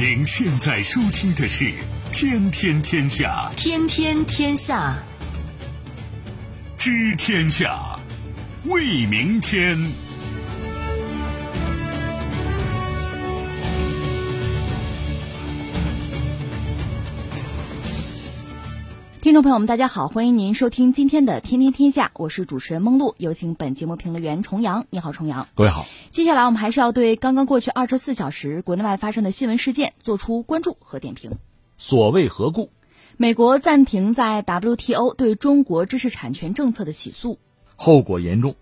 [0.00, 1.66] 您现在收听的是
[2.10, 4.96] 《天天天下》，天天天下，
[6.74, 8.00] 知天下，
[8.64, 9.76] 为明天。
[19.30, 24.86] 听众朋友们，大家好，欢迎您收听今天的《天天天下》，我是主持人梦露，有请本节目评论员重阳。
[24.90, 25.46] 你好，重阳。
[25.54, 25.86] 各位好。
[26.10, 31.30] 接下来我们还是要对刚刚过去二十四小时国内外发生的新闻事件做出关注和点评。
[31.76, 32.70] 所谓何故？
[33.18, 37.38] 美国暂停在 WTO 对中国知识产权政策的起诉，
[37.76, 38.56] 后果严重。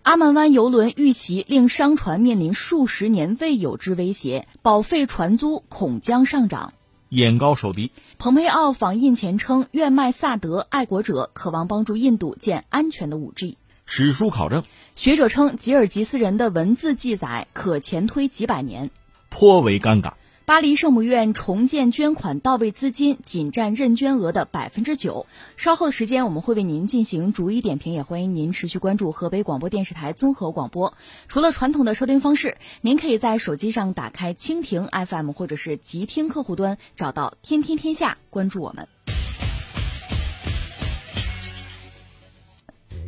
[0.00, 6.72] 阿曼湾游轮遇袭令商船面临数十年未有之威胁，保费船租恐将上涨。
[7.10, 13.56] 眼高手低，蓬佩奥访印前称，愿卖萨德爱国者渴望帮助印度建安全的 5G。
[13.86, 14.64] 史书考证，
[14.96, 18.90] 学者称吉尔吉斯人的文字记载可前推几百年，
[19.28, 20.14] 颇为尴尬。
[20.46, 25.24] 巴黎圣母院重建捐款到位资金仅占认捐额的百分之九。
[25.56, 30.92] 稍后的时间我们会为您进行逐一点评，也欢迎您持续关注河北广播电视台综合广播。
[31.28, 38.93] 除了传统的收听方式，您可以在手机上打开蜻蜓 FM 或者是极听客户端，找到“天天天下”，关注我们。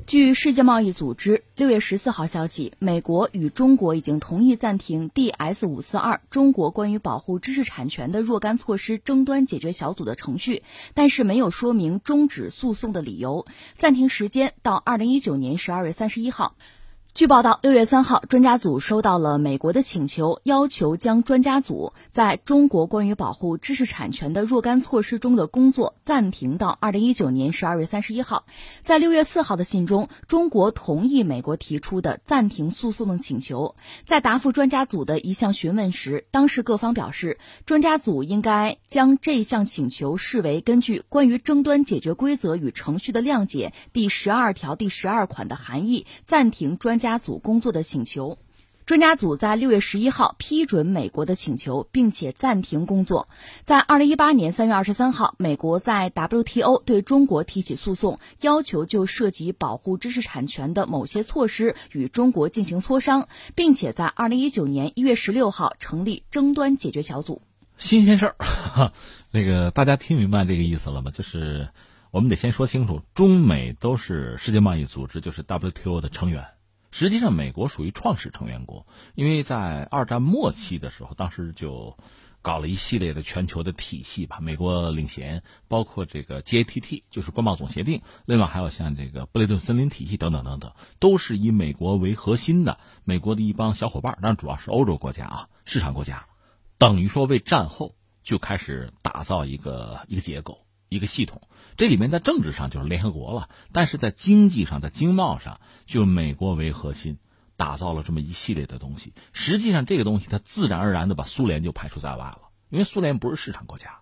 [0.06, 10.62] 据世界贸易组织六月十四号消息，美国与中国已经同意暂停 DS 五四二中国关于保护知识产权的若干措施争端解决小组的程序，
[10.94, 13.46] 但是没有说明终止诉讼的理由。
[13.78, 16.54] 暂停时间到二零一九年十二月三十一号。
[17.16, 28.44] 据报道，六月三号，专家组收到了美国的请求，要求将专家组在中国关于保护知识产权的若干措施中的工作暂停到二零一九年十二月三十一号。
[28.84, 33.76] 在六月四号的信中，中国同意美国提出的暂停诉讼的请求。
[34.04, 47.05] 在答复专家组的一项询问时，当事各方表示，专家组应该将这项请求视为根据《关于争端解决规则与程序的谅解》第十二条第十二款的含义，暂停专家。
[47.06, 48.36] 家组工作的请求，
[48.84, 53.28] 专家组在六月十一号批准美国的请求，并且暂停工作。
[53.64, 67.40] 在二零一八年三月二十三号，美国在 WTO 对中国提起诉讼，要求就涉及保护知识产权的某些措施与中国进行磋商，并且在二零一九年一月十六号成立争端解决小组。
[67.76, 68.36] 新鲜事儿，
[69.30, 71.12] 那个大家听明白这个意思了吗？
[71.12, 71.68] 就是
[72.10, 76.55] 我们得先说清楚，中美都是世界贸易组织，就是 WTO 的成员。
[76.90, 81.96] 实际上，美国属于创始成员国，因为在二战末期的时候，当时就
[82.40, 96.26] 搞了一系列的全球的体系吧，美国领衔，包括这个 GATT，就是关贸总协定，另外还有像这个布雷顿森林体系等等等等，都是以美国为核心的，美国的一帮小伙伴，当然主要是欧洲国家啊，市场国家，
[96.78, 100.65] 等于说为战后就开始打造一个一个结构。
[100.88, 101.42] 一个系统，
[101.76, 107.18] 这里面在政治上就是联合国了，但是在经济上，在经贸上，就美国为核心，
[107.56, 109.12] 打造了这么一系列的东西。
[109.32, 113.98] 实际上，这个东西它自然而然的把苏联就排除在外了，因为苏联不是市场国家，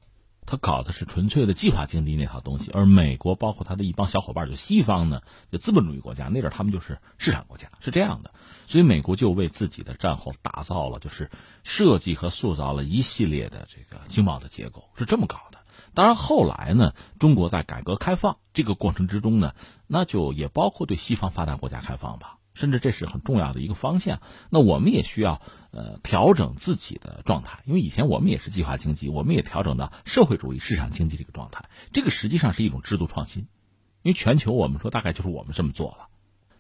[0.47, 8.31] 它搞的是纯粹的计划经济那套东西，而美国包括他的一帮小伙伴，就西方呢，就资本主义国家那阵他们就是市场国家，是这样的。
[8.67, 11.31] 所以，美国就为自己的战后打造了，就是
[11.65, 15.59] 设计和塑造了一系列的这个经贸的结构，是这么搞的。
[15.95, 19.55] 当然，后来呢，中国在改革开放这个过程之中呢，
[19.87, 24.21] 那就也包括对西方发达国家开放吧，甚至这是很重要的一个方向。
[24.51, 25.41] 那我们也需要
[25.71, 31.65] 呃调整自己的状态，因为以前我们也是计划经济，我们也调整到社会主义市场经济这个状态。
[31.93, 33.47] 这个实际上是一种制度创新，
[34.03, 36.09] 因为全球我们说大概就是我们这么做了，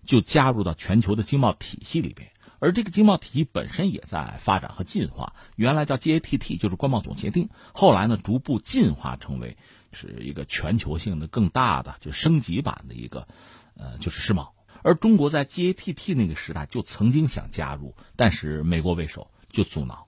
[0.04, 2.30] 就加入到全球的经贸体系里边。
[2.64, 9.58] 而这个经贸体系本身也在发展和进化，原来叫 GATT，就是关贸总协定，后来呢逐步进化成为
[9.92, 13.28] 是一个全球性的更大的就升级版的一个，
[13.76, 14.54] 呃，就是世贸。
[14.82, 20.06] 而中国在 GATT 那个时代就曾经想加入，但是美国为首就阻挠，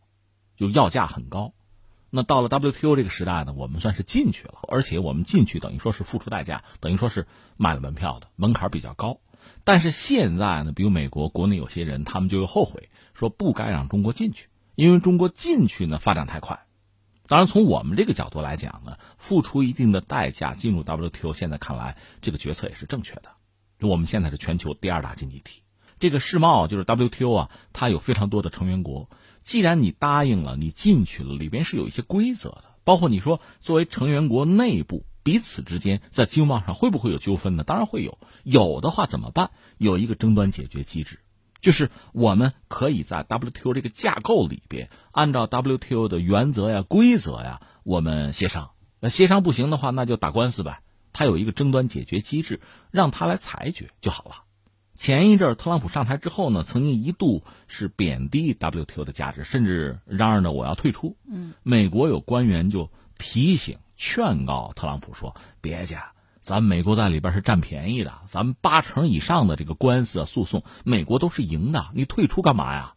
[0.57, 1.53] 就要价很高。
[2.09, 7.27] 那到了 WTO 这个时代呢，我们算是进去了，而且我们进去等于说是付出代价，等于说是
[7.59, 9.21] 买了门票的，门槛比较高。
[9.67, 14.47] 但是现在呢，比如美国国内有些人，他们就又后悔，说不该让中国进去，
[14.77, 16.67] 因为中国进去呢发展太快。
[17.27, 23.31] 当然，从我们这个角度来讲呢，付出一定的代价进入 WTO，现在看来这个决策也是正确的。
[23.81, 25.63] 我们现在是全球第二大经济体，
[25.99, 29.11] 这个世贸就是 WTO 啊，它有非常多的成员国。
[29.43, 35.05] 既然你答应了，你进去了，里边是有一些规则的，包括你说作为成员国内部。
[35.27, 37.65] 彼此之间在经贸上会不会有纠纷呢？
[37.65, 39.51] 当然会有，有的话怎么办？
[39.77, 41.19] 有一个争端解决机制，
[41.61, 48.71] 就是我们可以在 WTO 这个架构里边，按照 WTO 的原则呀、规则呀，我们协商。
[49.01, 50.81] 那协商不行的话，那就打官司呗。
[51.13, 52.61] 他有一个争端解决机制，
[52.93, 54.45] 让他来裁决就好了。
[54.95, 61.17] 前一阵特朗普上台之后呢，曾经一度是贬低 WTO 的价值，甚至嚷嚷着我要退出。
[61.29, 65.99] 嗯，美国有官员就提醒、劝告特朗普说：“别介，
[66.41, 72.95] 咱美国在里边是占便宜的，咱们八成以上的这个官司啊、诉讼，美国都是赢的，你退出干嘛呀？”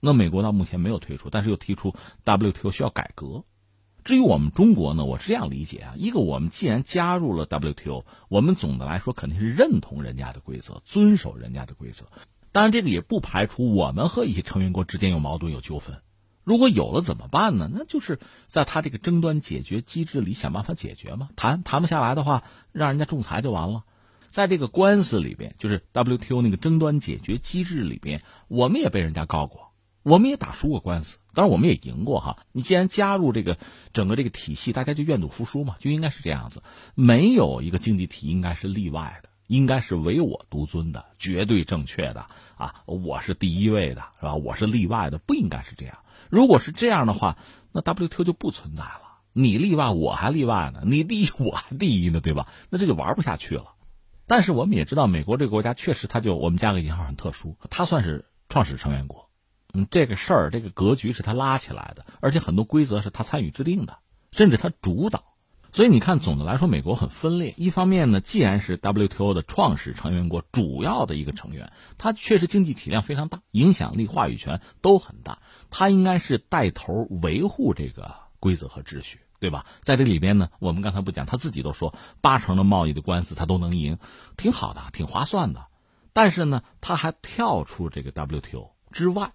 [0.00, 1.94] 那美国到目前没有退出，但是又提出
[2.24, 3.44] WTO 需要改革。
[4.04, 12.04] 至于我们中国呢，我是这样理解啊：一个，我们既然加入了 WTO，我们总的来说肯定是认同人家的规则，遵守人家的规则。
[12.52, 15.96] 当然，这个也不排除我们和一些成员国之间有矛盾、有纠纷。
[16.44, 17.68] 如果有了怎么办呢？
[17.72, 21.30] 那就是在他这个争端解决机制里想办法解决嘛。
[21.34, 23.84] 谈谈不下来的话，让人家仲裁就完了。
[24.30, 29.72] 在这个官司里边，就是 WTO 那个争端解决机制里边，我们也被人家告过。
[30.02, 32.44] 我们也打输过官司，当然我们也赢过哈。
[32.52, 33.56] 你既然加入这个
[33.94, 36.62] 整个这个体系，大家就愿赌服输嘛，就应该是这样子。
[36.94, 42.26] 没有一个经济体应该是例外的，应该是唯我独尊的，绝对正确的
[42.56, 42.82] 啊！
[42.84, 44.34] 我是第一位的，是吧？
[44.34, 45.96] 我是例外的，不应该是这样。
[46.30, 47.38] 如果是这样的话，
[47.72, 49.00] 那 WTO 就不存在了。
[49.32, 52.46] 你例外，我还例外呢；你第一，我还第一呢，对吧？
[52.70, 53.74] 那这就玩不下去了。
[54.26, 59.28] 但是我们也知道，美国这个国家确实，它就我们加个引号很特殊，它算是创始成员国。
[59.72, 63.98] 嗯，这个事儿，这个格局是他拉起来的，而且很多规则是他参与制定的，
[64.30, 65.24] 甚至他主导。
[65.74, 67.52] 所以你看，总的来说，美国很分裂。
[67.56, 75.40] 一方面呢，既然是 WTO 的创始成员国，主要的一个成员，它确实经济体量非常大，影响力、话语权都很大，
[75.70, 79.66] 它应该是带头维护这个规则和秩序，对吧？
[79.80, 83.98] 在这里边呢，我们刚才不讲，他自己都说八成的贸易的官司他都能赢，
[84.36, 85.66] 挺好的，挺划算的。
[86.12, 89.32] 但是呢，他还跳出这个 WTO 之外。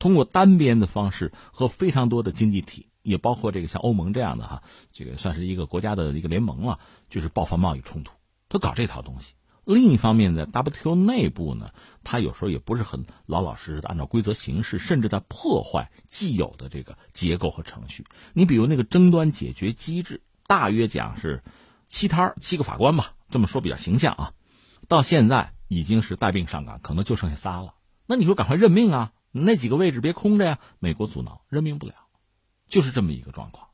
[0.00, 4.62] 通过单边的方式和非常多的经济体，也包括这个像欧盟这样的哈，
[4.92, 8.12] 这个算是一个国家的一个联盟了，就是爆发贸易冲突，
[8.48, 9.34] 他搞这套东西。
[9.64, 11.72] 另一方面，在 WTO 内部呢，
[12.04, 18.04] 他有时候也不是很老老实实的按照规则行事，甚至在破坏既有的这个结构和程序。
[18.32, 21.42] 你比如那个争端解决机制，大约讲是
[21.86, 24.32] 七摊七个法官吧，这么说比较形象啊。
[24.88, 27.74] 到现在已经是带病上岗，可能就剩下仨了。
[28.06, 29.12] 那你说赶快任命啊？
[29.32, 30.58] 那几个位置别空着呀！
[30.78, 31.92] 美国阻挠，任命不了，
[32.66, 33.68] 就是这么一个状况。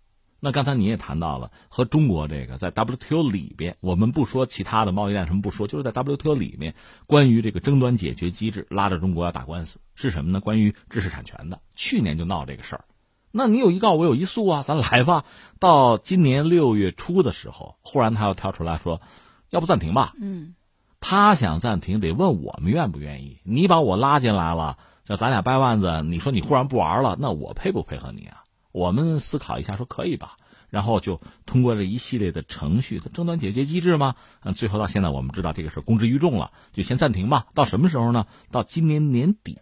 [0.44, 6.75] 那刚才你也谈到了，和中国这个在 WTO 里边，我们不说其他的贸易战什么不说，就是在 WTO 里面，
[7.06, 10.41] 关于这个争端解决机制，拉着中国要打官司，是什么呢？
[10.41, 12.85] 关于知识产权的，去年就闹这个事儿。
[13.31, 15.25] 那你有一告，我有一诉啊，咱来吧。
[15.61, 19.00] 到今年六月初的时候，忽然他又跳出来说，
[19.49, 20.12] 要不暂停吧？
[20.21, 20.56] 嗯，
[20.99, 23.38] 他想暂停，得问我们愿不愿意。
[23.45, 24.77] 你把我拉进来了。
[25.05, 28.42] 叫咱俩掰腕子，你说你忽然不玩了，那我配不配合你啊？
[28.73, 30.37] 我们思考一下，说可以吧，
[30.69, 34.17] 然后就通过这一系列的程序争端解决机制嘛。
[34.43, 37.47] 嗯，最后到现在我们知道这个事公之于众了，就先暂停吧。
[37.55, 38.27] 到什么时候呢？
[38.51, 39.59] 到今年年底，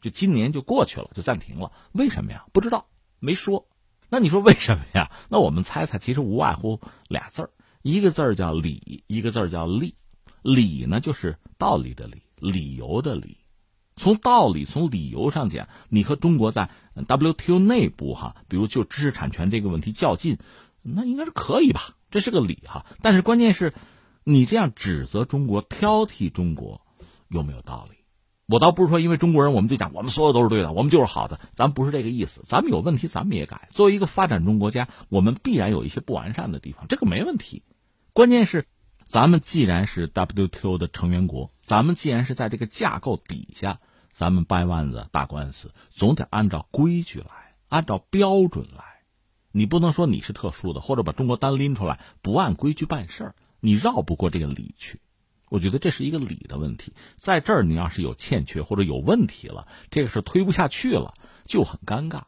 [0.00, 1.72] 就今年就过去了，就暂停了。
[1.92, 2.44] 为什么呀？
[2.52, 2.86] 不知道，
[3.20, 3.66] 没说。
[4.10, 5.10] 那你说为什么呀？
[5.28, 7.50] 那我们猜猜，其实无外乎俩字儿，
[7.82, 9.94] 一个字儿叫理，一个字儿叫利。
[10.42, 13.36] 理呢，就是道理的理，理由的理。
[13.96, 16.70] 从道理、从理由上讲，你和中国在
[17.04, 20.38] WTO 内部哈，比如就知识产权这个问题较劲，
[20.82, 21.96] 那应该是可以吧？
[22.10, 22.86] 这是个理哈。
[23.02, 23.74] 但是关键是，
[24.24, 26.80] 你这样指责中国、挑剔中国，
[27.28, 27.96] 有没有道理？
[28.46, 32.40] 我倒不是说因为中国人我们就讲我们所有都是对的，我们就是好的，咱不是这个意思。
[32.44, 33.68] 咱们有问题，咱们也改。
[33.72, 37.62] 作为一个发展中国家，我们必然有一些不完善的地方，这个没问题。
[38.14, 38.66] 关键是，
[39.04, 43.80] 咱们既然是 WTO 的成员国，咱们既然是在这个架构底下。
[44.10, 48.84] 咱们掰腕子打官司，总得按照规矩来，按照标准来。
[49.52, 55.00] 你不能说你是特殊的，或者把中国单拎出来，不按规矩办事儿，你绕不过这个理去。
[55.50, 62.24] 我觉得这是一个理的问题，在这儿你要是有欠缺或者有问题了，这个事推不下去了，就很尴尬。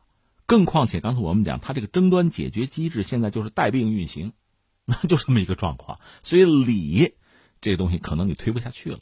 [0.46, 4.32] 更况且刚才我们讲，他这个争端解决机制现在就是带病运行，
[4.86, 6.00] 那就这么一个状况。
[6.22, 7.14] 所以理
[7.60, 8.98] 这东西可能你推不下去了。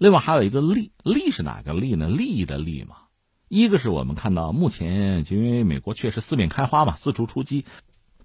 [0.00, 2.08] 另外还有一个利，利是哪个利呢？
[2.08, 2.96] 利益的利嘛。
[3.48, 7.66] 一个是我们看到目前，就因为美国确实四面开花嘛，四处出击，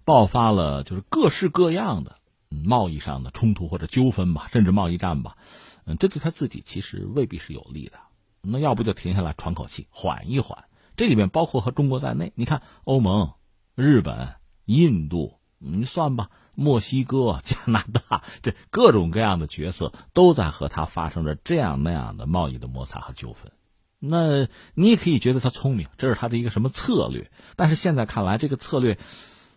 [0.05, 2.15] 爆发了就是各式各样的
[2.47, 5.35] 贸易上的冲突或者纠纷吧，甚至贸易战吧。
[5.83, 7.97] 嗯，这对他自己其实未必是有利的。
[8.41, 10.63] 那要不就停下来喘口气，缓一缓。
[10.95, 13.33] 这里面包括和中国在内，你看欧盟、
[13.75, 16.29] 日本、印度，你算吧。
[16.55, 23.51] 墨西哥、加拿大， 这各种各样的角色都在和他发生着这样那样的贸易的摩擦和纠纷。
[23.99, 27.31] 那你也可以觉得他聪明，这是他的一个什么策略？
[27.55, 28.99] 但是现在看来，这个策略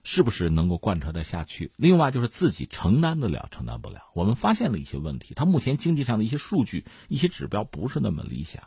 [0.04, 1.72] 是不是能够贯彻得下去？
[1.76, 4.02] 另外就是自己承担得了，承担不了。
[4.14, 8.62] 我们发现了一些问题，他目前经济上的一些数据、一些指标不是那么理想，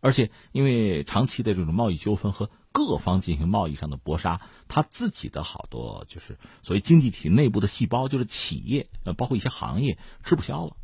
[0.00, 10.76] 而且因为长期的这种贸易纠纷和各方进行贸易上的搏杀，他自己的好多就是所谓经济体内部的细胞，就是企业，呃，包括一些行业吃不消了，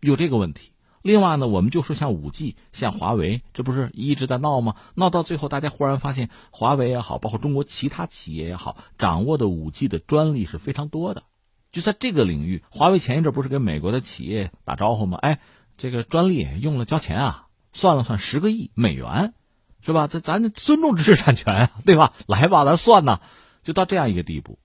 [0.00, 0.72] 有这个问题。
[1.00, 4.74] 另外呢，我们就说像五 G，像华为，这不是一直在闹吗？
[4.94, 11.22] 闹到最后，大家忽然发现，华为也好，包括中国其他企业也好，掌握的五 G 的专利是非常多的。
[11.70, 15.18] 就在这个领域，华为前一阵不是跟美国的企业打招呼吗？
[15.18, 15.40] 哎，
[15.76, 19.34] 这个专利用了交钱啊，算了算十个亿美元，
[19.80, 20.06] 是吧？
[20.06, 22.12] 这咱尊重知识产权啊，对吧？
[22.26, 23.20] 来吧，咱算呐，
[23.62, 24.58] 就到这样一个地步。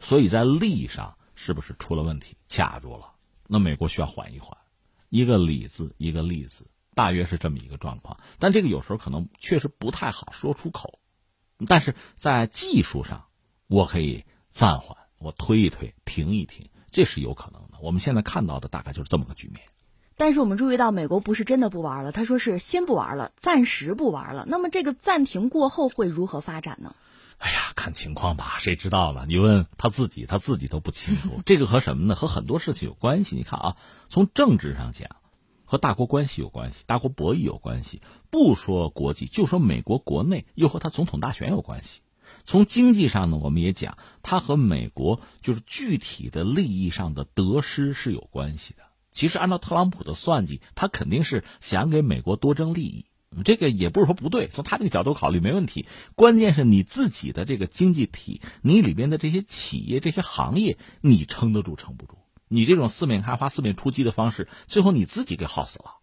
[0.00, 3.14] 所以在利上是不是出了问题，卡住了？
[3.46, 4.56] 那美国需要缓一缓。
[5.08, 8.20] 一个理字，一个利字，大约是这么一个状况。
[8.38, 11.00] 但这个有时候可能确实不太好说出口。
[11.66, 13.24] 但是在技术上，
[13.66, 17.78] 我可以暂缓，我推一推，停一停，这是有可能的。
[17.80, 19.62] 我们现在看到的大概就是这么个局面。
[20.18, 24.44] 但是我们注意到，美国不是真的不玩了，他说是先不玩了，暂时不玩了。
[24.48, 26.94] 那么这个暂停过后会如何发展呢？
[27.38, 29.26] 哎呀，看情况吧，谁知道了？
[29.26, 31.40] 你问他自己，他自己都不清楚。
[31.46, 32.16] 这个和什么呢？
[32.16, 33.36] 和很多事情有关系。
[33.36, 33.76] 你看啊，
[34.08, 35.08] 从政治上讲，
[35.64, 38.02] 和大国关系有关系，大国博弈有关系。
[38.28, 42.00] 不说国际，就说美国国内，又和他总统大选有关系。
[42.44, 48.82] 从经济上呢，我们也讲，他和美国就是具体的利益上的得失是有关系的。
[49.18, 53.06] 其实按照特朗普的算计，他肯定是想给美国多争利益。
[53.44, 55.86] 这个也不是说不对，从他这个角度考虑没问题。
[56.14, 62.16] 关键是你自己的这个经济体，你里边的这些企业、这些行业，你撑得住撑不住？
[62.46, 65.96] 你这种四面开花、四面出击的方式，最后你自己给耗死了。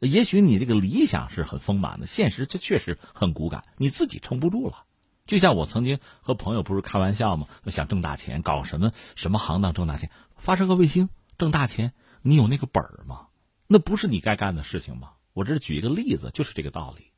[0.00, 4.84] 也许你这个理想是很丰满的，现实这确实很骨感，你自己撑不住了。
[5.26, 7.46] 就像我曾经和朋友不是开玩笑吗？
[7.66, 10.08] 想挣大钱，搞什么什么行当挣大钱？
[10.38, 11.92] 发射个卫星挣大钱？
[12.26, 13.26] 你有那个本儿吗？
[13.66, 15.10] 那不是你该干的事情吗？
[15.34, 17.08] 我这是举一个例子，就是这个道理。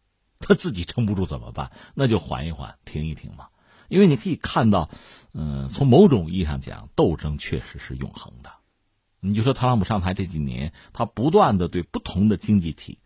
[0.40, 1.70] 他自己撑不住怎么办？
[1.94, 3.46] 那就缓一缓，停一停嘛。
[3.88, 4.90] 因为你可以看到，
[5.32, 8.50] 嗯，从某种意义上讲，斗争确实是永恒的。
[9.20, 12.98] 你就说特朗普上台这几年，他不断的对不同的经济体，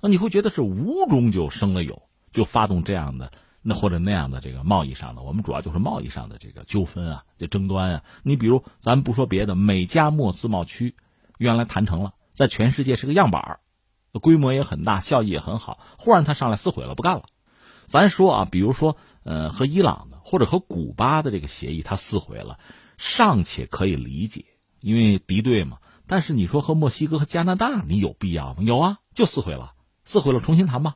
[0.00, 5.20] 那你会觉得是无中就生了有，就发动这样的那或者那样的这个贸易上的。
[5.20, 8.02] 我们主要就是贸易上的这个纠纷啊，这争端啊。
[8.22, 10.94] 你比如，咱不说别的，美加墨自贸区
[11.38, 13.60] 原来谈成了，在全世界是个样板儿。
[14.22, 15.80] 规模也很大，效益也很好。
[15.98, 17.24] 忽然他上来撕毁了，不干了。
[17.86, 22.58] 咱说啊，比如说，呃，和伊朗的或者和古巴的这个协议，他撕毁了，
[22.96, 24.44] 尚且可以理解，
[24.80, 25.78] 因为敌对嘛。
[26.06, 28.56] 但是你说和墨西哥和加拿大，你有必要吗？
[28.60, 29.72] 有啊，就撕毁了，
[30.04, 30.94] 撕毁了，重新谈吧。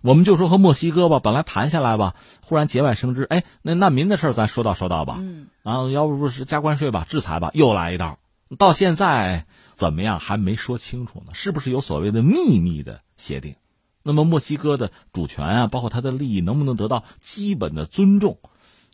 [0.00, 8.18] 我们就说和墨西哥吧，本来谈下来吧，忽然节外生枝，哎，那难民的事儿咱说到说到吧，嗯，然后要不不是加关税吧，制裁吧，又来一道。
[8.58, 11.34] 到现在怎么样还没说清楚呢？
[11.34, 13.56] 是不是有所谓的秘密的协定？
[14.02, 18.38] 那么墨西哥的主权啊，包括他的利益能不能得到基本的尊重？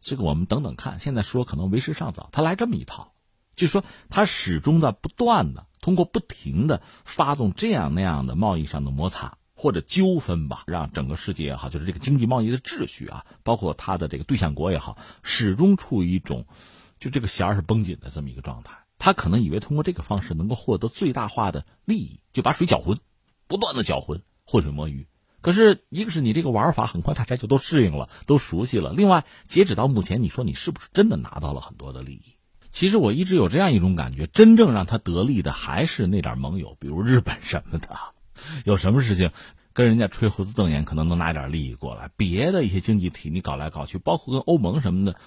[0.01, 0.99] 这个我们等等看。
[0.99, 2.29] 现在说可能为时尚早。
[2.33, 3.13] 他来这么一套，
[3.55, 16.47] 就说他始终在不断的通过不停的发动这样那样的贸易上的摩擦或者纠纷吧，让整个世界也好，就是这个经济贸易的秩序啊，包括他的这个对象国也好，始终处于一种
[16.99, 18.80] 就这个弦儿是绷紧的这么一个状态。
[19.01, 22.99] 他可能以为通过这个方式能够获得最大化的利益，就把水搅浑，
[23.49, 25.09] 不断的搅浑，浑水摸鱼。
[25.41, 28.93] 可是，一个是你这个玩法很快大家就都适应了，都熟悉了。
[28.93, 32.37] 另外，截止到目前，你说你是不是真的拿到了很多的利益？
[32.71, 37.99] 其实我一直有这样一种感觉，真正让他得利的还是那点盟友，比如日本什么的。
[38.67, 39.31] 有什么事情
[39.73, 42.11] 跟人家吹胡子瞪眼，可能能拿点利益过来。
[42.17, 45.19] 别的一些经济体你搞来搞去，包括跟欧盟什么的，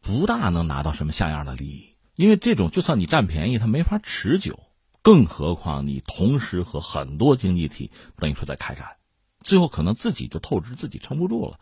[0.00, 1.89] 不大能拿到什么像样的利益。
[2.20, 4.60] 因为这种，就算你占便宜，它没法持久，
[5.00, 8.98] 更何况你同时和很多经济体等于说在开战，
[9.42, 11.58] 最后可能自己就透支，自己撑不住了。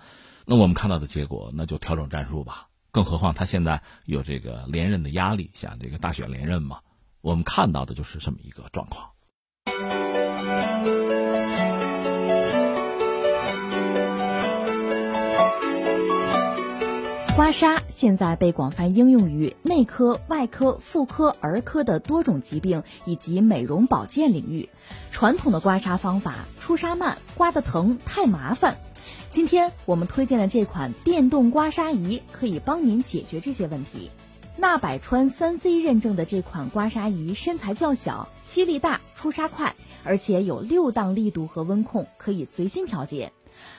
[0.47, 2.67] 那我们看到的结果，那就调整战术吧。
[2.91, 6.81] 更何况他现在有这个连任的压力，想这个大选连任嘛。
[7.21, 9.11] 我们看到的就是这么一个状况。
[17.39, 24.69] 刮痧现在被广泛应用于内科、外科、妇科、儿科的多种疾病以及美容保健领域。
[25.13, 28.77] 传统的刮痧方法出痧慢，刮得疼，太麻烦。
[29.31, 34.11] 今天我们推荐的这款电动刮痧仪可以帮您解决这些问题。
[34.57, 43.33] 纳百川三 C 认证的这款刮痧仪身材较小，吸力大，出痧快，而且有六档力度和温控，可以随心调节。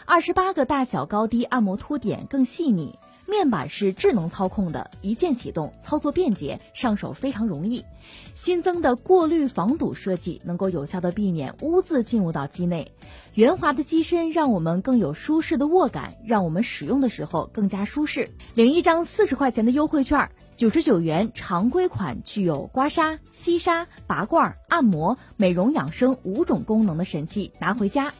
[0.05, 2.97] 二十八个大小高低按摩凸点更细腻。
[3.29, 7.85] 面板是智能操控的，一键启动，操作便捷，上手非常容易。
[8.33, 12.91] 新增的过滤防堵设计能够有效的避免污渍进入到机内。
[13.35, 18.31] 圆滑的机身让我们更有舒适的握感，让我们使用的时候更加舒适。
[18.55, 28.11] 领一张四十块钱的优惠券，九十九元常规款，具有刮痧、吸痧、拔罐、按摩、美容养生五种功能的神器，拿回家。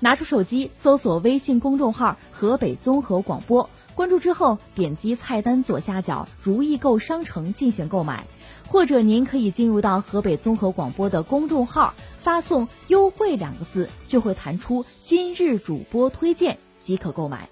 [0.00, 3.70] 拿出手机，搜索微信公众号“河北综合广播”。
[3.94, 8.26] 关注之后，点击菜单左下角“如意购商城”进行购买，
[8.66, 17.48] 或者您可以进入到河北综合广播的公众号，发送“优惠”两个字，就会弹出“今日主播推荐”即可购买。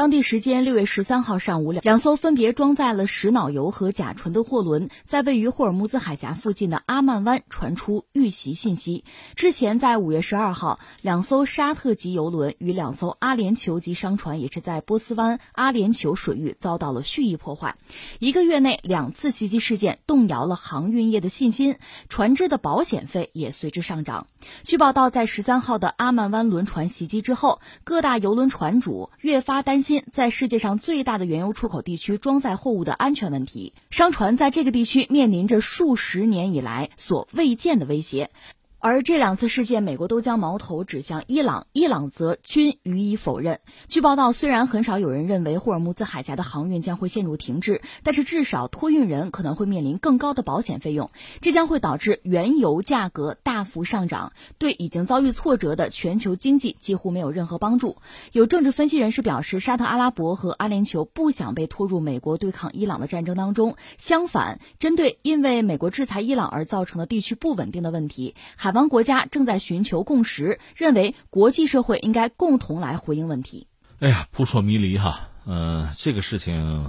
[0.00, 9.04] 当地时间六月十三号上午，两两艘分别装载了石脑油和甲醇的货轮，在位于霍尔木兹海峡附近的阿曼湾传出遇袭信息。
[9.34, 17.76] 之前，在五月十二号，两艘沙特级油轮与两艘阿联酋级商船也是在波斯湾阿联酋水域遭到了蓄意破坏。
[18.20, 21.76] 一个月内两次袭击事件动摇了航运业的信心，
[22.08, 24.28] 船只的保险费也随之上涨。
[24.62, 29.89] 据报道，在十三号的阿曼湾轮船袭击之后，各大油轮船主越发担心。
[30.12, 38.30] 在世界上最大的原油出口地区装载货物的安全问题，商船在这个地区面临着数十年以来所未见的威胁。
[38.82, 43.60] 而这两次事件，美国都将矛头指向伊朗，伊朗则均予以否认。
[43.88, 51.10] 据报道，虽然很少有人认为霍尔木兹海峡的航运将会陷入停滞，但是至少托运人可能会面临更高的保险费用，
[51.42, 57.98] 这将会导致原油价格大幅上涨，对已经遭遇挫折的全球经济几乎没有任何帮助。
[58.32, 68.69] 有政治分析人士表示，沙特阿拉伯和阿联酋不想被拖入美国对抗伊朗的战争当中，相反，针对因为美国制裁伊朗而造成的地区不稳定的问题，还。
[68.70, 73.66] 海湾国家正在寻求共识，认为国际社会应该共同来回应问题。
[73.98, 76.88] 哎呀，扑朔迷离哈，嗯，这个事情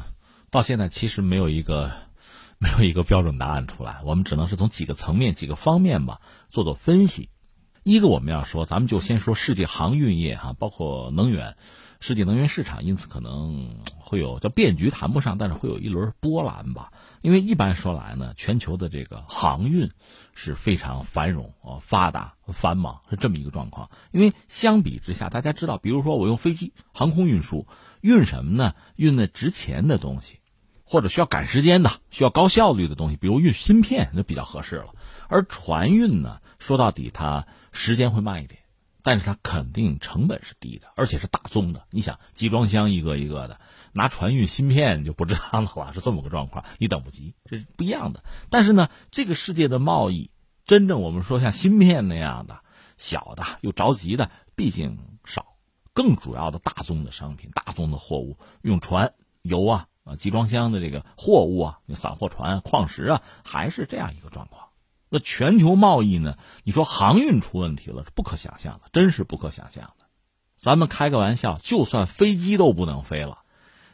[0.51, 1.91] 到现在其实没有一个
[2.62, 7.32] 没有一个标准答案出来，我们只能是从几个层面、几个方面吧做做分析。
[7.82, 11.55] 一个我们要说，咱们就先说世界航运业哈，包括能源。
[11.99, 16.91] 世界能源市场因此可能会有叫变局谈不上，但是会有一轮波澜吧。
[17.21, 19.91] 因为一般说来呢，全球的这个航运
[20.43, 23.91] 是非常繁荣啊、发达、繁忙是这么一个状况。
[24.10, 27.67] 因为相比之下，大家知道，比如说我用飞机航空运输，
[28.01, 28.73] 运什么呢？
[28.95, 30.39] 运那值钱的东西，
[30.84, 34.95] 或者需要赶时间的、需要高效率的东西，比如运芯片，那比较合适了。
[35.30, 38.61] 而船运呢，说到底它时间会慢一点。
[39.03, 41.85] 但是它肯定成本是低的，而且是大宗的。
[41.89, 43.59] 你想集装箱一个一个的，
[43.93, 48.23] 拿船运芯片就不知道了， 是这么个状况，你等不及，这是不一样的。
[48.49, 50.31] 但是呢，这个世界的贸易，
[50.65, 52.59] 真正我们说像芯片那样的
[52.97, 55.47] 小的又着急的，毕竟少。
[55.93, 64.69] 更主要的大宗的商品、大宗的货物，用船、油啊啊集装箱的这个货物啊，散货船、矿石啊，还是这样一个状况。
[65.13, 66.38] 那全球贸易呢？
[66.63, 70.06] 你说航运出问题了，不可想象的，真是不可想象的。
[70.56, 73.39] 咱们开个玩笑，就算飞机都不能飞了，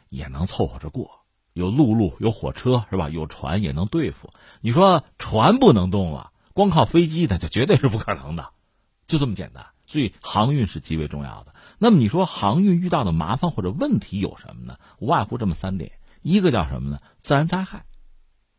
[0.08, 1.10] 也能凑合着过。
[1.54, 3.08] 有陆路，有火车，是吧？
[3.08, 4.30] 有船也能对付。
[4.60, 8.50] 你说船不能动了，光靠飞机，那就绝对是不可能的，
[9.08, 9.66] 就这么简单。
[9.86, 11.52] 所以航运是极为重要的。
[11.78, 14.78] 那么你说航运遇到的麻烦或者问题有什么呢？
[15.00, 17.00] 无外乎这么三点：一个叫什么呢？
[17.18, 17.86] 自然灾害。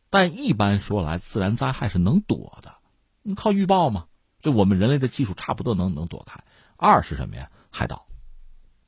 [0.10, 2.76] 但一般说来，自然灾害是能躲的，
[3.22, 4.06] 你靠预报吗？
[4.42, 6.42] 这我们人类的技术差不多能能躲开。
[6.78, 7.52] 二是什么呀？
[7.70, 8.08] 海盗，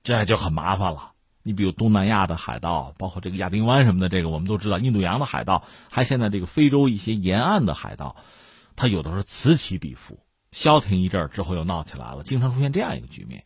[0.01, 1.11] 这就很麻烦了。
[1.43, 4.79] 你比如东南亚的海盗，包括这个亚丁湾什么的，这个我们都知道。
[4.79, 8.15] 印度洋的海盗，还现在这个非洲一些沿岸的海盗，
[8.75, 10.19] 它有的是此起彼伏，
[10.51, 13.43] 消停一阵儿之后又闹起来了，经常出现这样一个局面。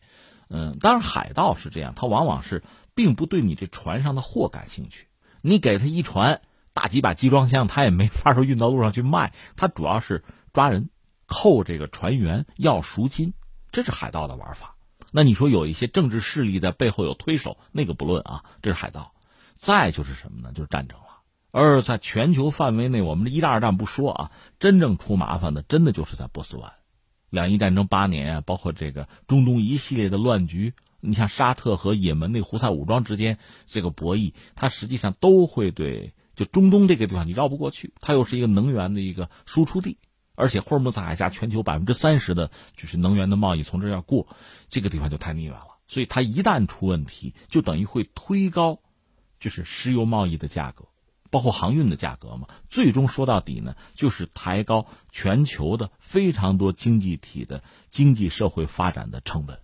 [0.48, 2.62] 嗯，当然海盗是这样，他往往是
[2.94, 5.08] 并不对你这船上的货感兴趣，
[5.42, 6.40] 你给他一船。
[6.76, 10.90] 大几把集装箱，他也没法说运到路上去卖，他主要是抓人，
[11.24, 13.32] 扣这个船员要赎金，
[13.72, 14.76] 这是海盗的玩法。
[15.10, 19.14] 那你说有一些政治势力在背后有推手，那个不论啊，这是海盗。
[19.54, 20.52] 再就是什么呢？
[20.52, 21.06] 就是战争了。
[21.50, 26.70] 而在全球范围内，我们这一战二战不说啊，真正出麻烦的，真的就是在波斯湾。
[27.30, 36.12] 两伊战争八年啊，包括这个中东一系列的乱局，你像沙特和也门那胡塞武装之间这个博弈，它实际上都会对。
[36.36, 39.98] 就中东这个地方，你绕不过去，它又是一个能源的一个输出地，
[40.36, 44.28] 而且霍尔木兹海峡全球百分之三十的就是能源的贸易从这儿要过，
[44.68, 45.78] 这个地方就太腻歪了。
[45.88, 48.80] 所以它一旦出问题，就等于会推高，
[49.40, 50.86] 就是石油贸易的价格。
[51.28, 59.60] 包括航运的价格嘛，最终说到底呢，就是抬高全球的非常多经济体的经济社会发展的成本。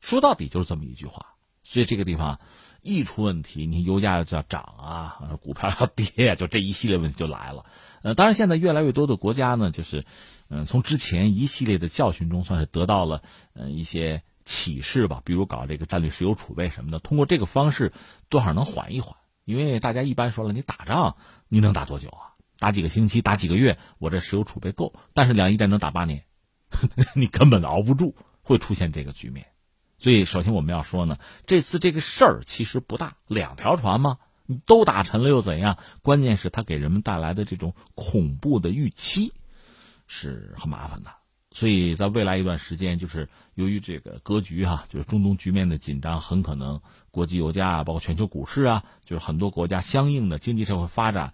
[0.00, 1.34] 说到底就是这么一句话。
[1.64, 2.40] 所以这个地方
[2.82, 7.64] 一出问题，你油价就要涨啊，股票要跌啊，就这一系列问题就来了。
[8.02, 10.04] 呃，当然现在越来越多的国家呢，就是
[10.48, 13.22] 嗯，从之前一系列的教训中，算是得到了
[13.54, 15.22] 嗯一些启示吧。
[15.24, 17.92] 比如搞这个战略石油储备什么的，通过这个方式
[18.28, 19.16] 多少能缓一缓。
[19.44, 21.16] 因为大家一般说了，你打仗
[21.48, 22.34] 你能打多久啊？
[22.58, 24.94] 打几个星期，打几个月，我这石油储备够。
[25.14, 26.24] 但是两伊战争打八年，
[27.14, 29.46] 你根本熬不住，会出现这个局面。
[30.02, 34.18] 所以，首先我们要说呢，这次这个事儿其实不大，两条船嘛？
[34.66, 35.78] 都打沉了又怎样？
[36.02, 39.32] 关键是它给人们带来的这种恐怖的预期
[40.08, 41.12] 是很麻烦的。
[41.52, 46.80] 所以在未来一段时间，就是由于这个格局哈，就是中东局面的紧张，很可能
[47.12, 51.32] 国际油价啊，包括全球股市啊，就是很多国家相应的经济社会发展，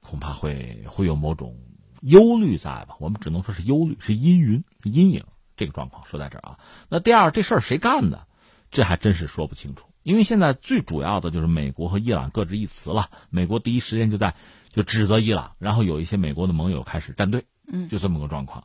[0.00, 1.58] 恐怕会会有某种
[2.00, 2.96] 忧虑在吧？
[2.98, 5.26] 我们只能说是忧虑，是阴云，是阴影。
[5.56, 6.58] 这个状况说在这儿啊。
[6.88, 8.26] 那第二，这事儿谁干的？
[8.70, 9.88] 这还真是说不清楚。
[10.02, 13.10] 因为现在最主要的就是美国和伊朗各执一词了。
[13.30, 14.34] 美国第一时间就在
[14.70, 18.64] 就指责伊朗，然后有一些美国的盟友开始站队，嗯，就这么个状况。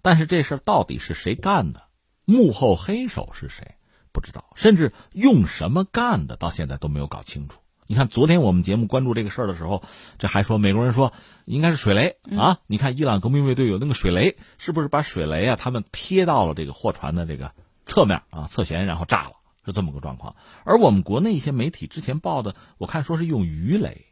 [0.00, 1.82] 但是这事儿到底是谁干的？
[2.24, 3.74] 幕后黑手是谁？
[4.12, 7.60] 不知道，甚至用什么干的，到现在都没有搞清楚。
[7.90, 9.82] 你看，昨天我们节目关注这个事儿的时候，
[10.18, 11.14] 这还说美国人说
[11.46, 12.58] 应该是水雷啊。
[12.66, 17.54] 你看伊朗革命卫队有那个水雷，是不是把水雷啊他们贴到了这个货船的这个
[17.86, 19.32] 侧面啊侧舷，然后炸了，
[19.64, 20.36] 是这么个状况。
[20.64, 24.04] 而我们国内一些媒体之前报的，我看说是用鱼雷，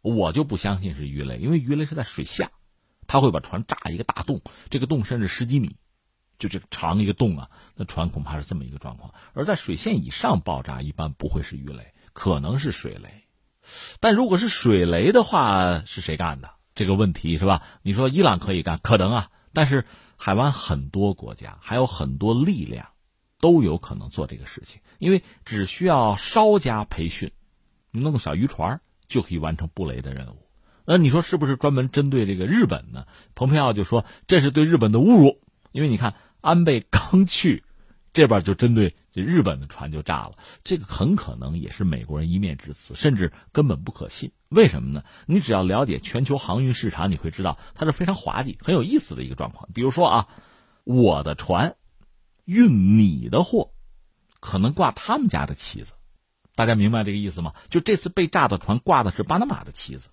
[0.00, 2.52] 我就不相信是鱼雷，因为鱼雷是在水下。
[3.08, 5.76] 它会把船炸一个大洞，这个洞甚至十几米，
[6.38, 9.12] 就这长一个洞啊，那船恐怕是这么一个状况。
[9.32, 13.08] 而在水线以上爆炸，一般不会是鱼雷，可能是水雷。
[14.00, 16.50] 但如果是水雷的话，是谁干的？
[16.74, 17.62] 这个问题是吧？
[17.82, 19.30] 你说伊朗可以干，可能啊。
[19.52, 19.84] 但是
[20.16, 22.88] 海湾很多国家还有很多力量，
[23.38, 27.30] 都有可能做这个事情，因为只需要稍加培训，
[27.92, 30.42] 弄个小渔船就可以完成布雷的任务。
[30.84, 33.06] 那你说是不是专门针对这个日本呢？
[33.36, 37.62] 蓬佩奥就说这是对日本的侮辱，因为你看安倍刚去，
[38.18, 40.32] 这边就针对这日本的船就炸了，
[40.64, 44.32] 这个很可能也是美国人一面之词，甚至根本不可信。
[44.48, 45.04] 为什么呢？
[45.26, 49.68] 你只要了解全球航运市场，你会知道它是非常滑稽、很有意思的一个状况。
[49.72, 50.28] 比如说啊，
[50.82, 51.76] 我的船
[52.44, 53.70] 运你的货，
[54.40, 55.94] 可能挂他们家的旗子，
[56.56, 57.54] 大家明白这个意思吗？
[57.70, 60.10] 就这次被炸的船挂的是巴拿马的旗子。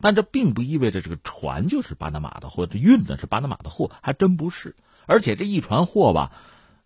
[0.00, 4.76] 但这并不意味着这个船就是巴拿马的，或者运的是巴拿马的货，还真不是。
[5.06, 6.30] 而且这一船货吧，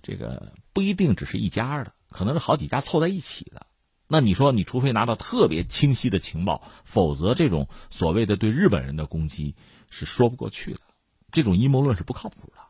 [0.02, 3.66] 这个不一定只是一家的，可能是好几家凑在一起的。
[4.08, 9.54] 那你说，你除非拿到特别清晰的情报，否则这种所谓的对日本人的攻击
[9.90, 10.80] 是说不过去的。
[11.30, 12.62] 这种阴谋论是不靠谱的。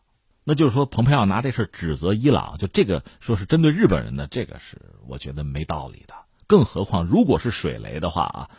[0.45, 6.14] 那就是说，蓬佩奥拿这事指责伊朗，就这个说是针对日本人的，这个是我觉得没道理的。
[6.47, 8.51] 更何况，如果是水雷的话啊。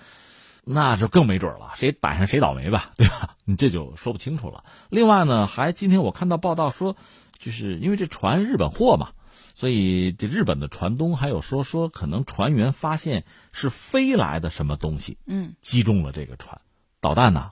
[0.65, 3.35] 那就更没准了，谁逮上谁倒霉吧，对吧？
[3.43, 4.63] 你这就说不清楚了。
[4.89, 6.95] 另外呢，还今天我看到报道说，
[7.43, 9.09] 就是因为这船日本货嘛，
[9.53, 16.61] 所以这日本的船东还有说说，可能船员发现是飞来的什么东西，嗯，击中了这个船，
[17.01, 17.51] 导弹呢？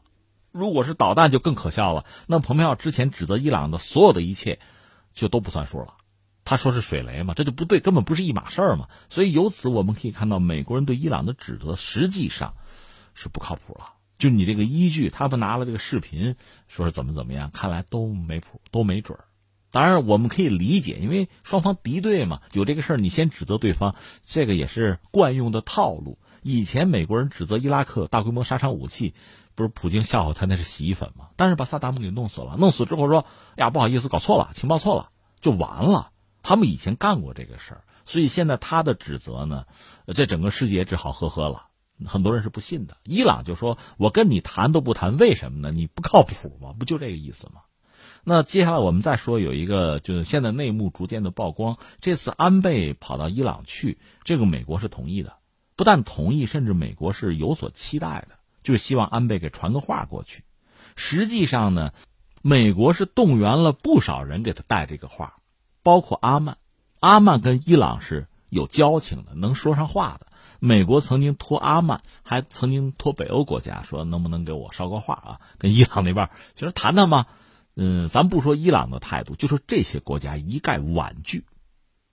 [0.52, 2.06] 如果是导弹就更可笑了。
[2.28, 4.60] 那蓬佩奥之前指责伊朗的所有的一切，
[5.14, 5.96] 就都不算数了。
[6.46, 8.88] 他说是水雷嘛，这就不对，根本不是一码事儿嘛。
[9.10, 12.54] 所以由此我们可以看到，美国人对伊朗的指责实际上。
[13.14, 16.38] 是不靠谱了，就你这个依据，他们拿了这个视频，
[16.70, 19.26] 说是怎么怎么样，看来都没谱，都没准儿。
[19.72, 26.20] 当然，我们可以理解，因为双方敌对嘛，有这个事儿，你先指责对方，这个也是惯用的套路。
[26.44, 29.14] 以前美国人指责伊拉克大规模杀伤武器，
[29.56, 31.30] 不是普京笑话他那是洗衣粉吗？
[31.38, 36.12] 但是把萨达姆给弄死了，弄死之后说，呀不好意思，搞错了，情报错了，就完了。
[36.44, 39.66] 他们以前干过这个事儿，所以现在他的指责呢，
[40.08, 41.68] 这整个世界只好呵呵了。
[42.08, 42.98] 很多人是不信的。
[43.04, 45.72] 伊朗就说：“我跟你谈都不谈，为什么呢？
[45.72, 46.74] 你不靠谱吗？
[46.78, 47.62] 不就这个意思吗？”
[48.24, 51.78] 那接下来我们再说，有一个就是现在内幕逐渐的曝光。
[52.02, 55.38] 这次安倍跑到伊朗去，这个美国是同意的，
[55.76, 60.44] 不但同意，甚至美国是有所期待的，就是希望安倍给传个话过去。
[60.96, 61.94] 实际上呢，
[62.44, 65.38] 美国是动员了不少人给他带这个话，
[65.82, 66.58] 包括阿曼。
[67.00, 70.28] 阿曼跟伊朗是有交情的，能说上话的。
[70.60, 75.40] 美国曾经托阿曼，还曾经托北欧国家说，能不能给我捎个话啊？
[75.58, 77.26] 跟伊朗那边就是谈谈嘛。
[77.76, 81.46] 嗯，咱不说伊朗的态度，就说这些国家一概婉拒，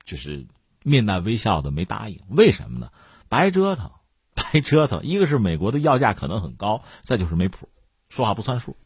[0.04, 0.46] 就是
[0.84, 2.20] 面带微笑的没答应。
[2.28, 2.90] 为什么呢？
[3.28, 3.90] 白折腾，
[4.34, 5.04] 白折腾。
[5.04, 7.68] 一个是美国的要价可能很高，再就是没谱，
[8.08, 8.76] 说话不算数，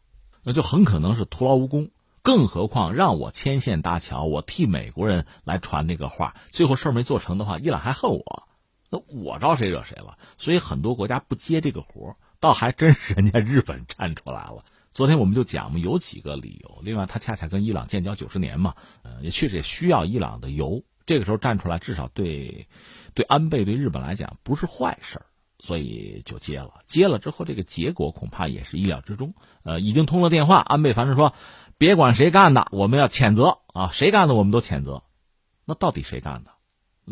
[0.42, 1.90] 那就很可能是徒劳无功。
[2.22, 8.48] 更何况让我牵线搭桥，我替美国人来传这个话，最后事儿没做成的话，伊朗还恨我，
[8.90, 10.18] 那我招谁惹谁了？
[10.38, 14.64] 所以很多国家不接这个活倒还真是人家日本站出来了。
[14.94, 16.80] 昨天我们就讲嘛，有几个理由。
[16.82, 20.84] 另外，他恰恰跟伊朗建交九十年嘛，呃，也确实也需要伊朗的油。
[21.06, 22.68] 这个时候站出来，至少对
[23.14, 25.20] 对安倍、对日本来讲不是坏事
[25.58, 26.80] 所以就接了。
[26.86, 29.34] 接了之后，这个结果恐怕也是意料之中。
[29.62, 31.34] 呃，已经通了电话，安倍反正说。
[31.78, 33.90] 别管谁干的，我们要谴责啊！
[33.92, 35.02] 谁干的，我们都谴责。
[35.64, 36.52] 那到底谁干的？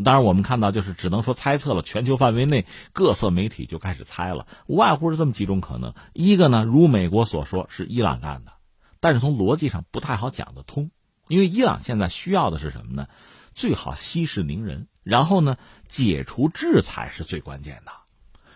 [0.05, 1.83] 当然，我们看到就是只能说猜测了。
[1.83, 8.53] 全球范围内各色媒体就开始猜了，无外乎是这么几种可能：一个呢，如美国所说是伊朗干的，
[9.01, 10.91] 但是从逻辑上不太好讲得通，
[11.27, 13.09] 因为伊朗现在需要的是什么呢？
[13.53, 15.57] 最好息事宁人，然后呢，
[15.89, 17.91] 解除制裁是最关键的，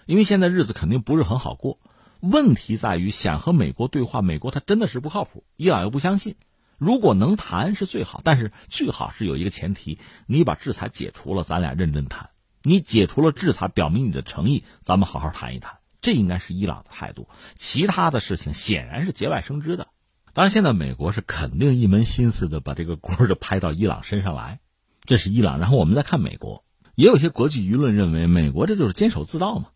[0.06, 1.80] 因为现在日子肯定不是很好过。
[2.20, 6.36] 问题在于想和美国对话，美国他真的是不靠谱，伊朗又不相信。
[6.78, 12.30] 如果能谈是最好，但是最好是有一个前提：你把制裁解除了，咱俩认真谈。
[12.62, 15.78] 你解除了制裁，表明你的诚意，咱们好好谈一谈。
[16.00, 17.28] 这应该是伊朗的态度。
[17.54, 19.88] 其他的事情显然是节外生枝的。
[20.32, 24.60] 当然，现在美国是肯定一门心思的把这个锅就拍到伊朗身上来，
[25.04, 25.58] 这是伊朗。
[25.58, 29.66] 然后我们再看美国，也有些国际舆论认为，美国这就是监守自盗嘛。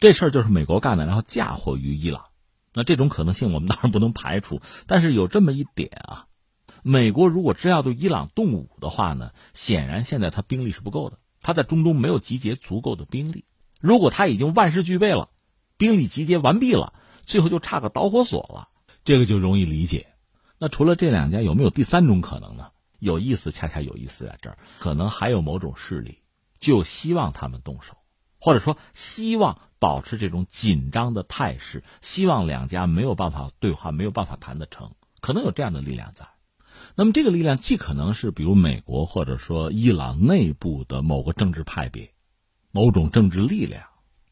[0.00, 2.26] 这事儿就是美国干的，然后嫁祸于伊朗，
[2.72, 4.62] 那这种可能性我们当然不能排除。
[4.86, 6.26] 但是有这么一点啊，
[6.90, 13.44] 美国如果真要对伊朗动武的话呢，显然现在他兵力是不够的，他在中东没有集结足够的兵力。
[13.78, 15.28] 如果他已经万事俱备了，
[15.76, 18.68] 兵力集结完毕了，最后就差个导火索了，
[19.04, 20.06] 这个就容易理解。
[20.56, 22.70] 那除了这两家，有没有第三种可能呢？
[22.98, 26.20] 有意思，恰恰有意思在这儿，可能还有某种势力
[26.58, 27.98] 就希望他们动手，
[28.40, 29.60] 或者说希望。
[29.80, 36.26] 保持这种紧张的态势，希望两家没有办法对话，没有办法谈得成，可能有这样的力量在。
[37.00, 42.12] 那么，这个力量既可能是比如美国或者说伊朗内部的某个政治派别、
[42.72, 43.84] 某种政治力量，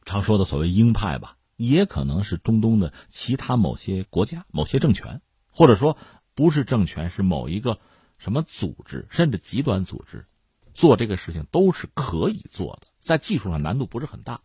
[0.05, 5.97] 常说的所谓鹰派吧，也可能是中东的其他某些国家、某些政权，或者说
[6.35, 7.79] 不是政权，是某一个
[8.19, 10.27] 什么组织，甚至极端组织，
[10.75, 14.41] 做这个事情都是可以做的，在技术上难度不是很大。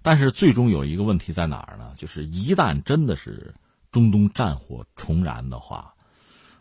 [0.00, 1.92] 但是最终有一个问题在哪儿呢？
[1.98, 3.54] 就是一旦真的是
[3.92, 5.96] 中东战火重燃的话，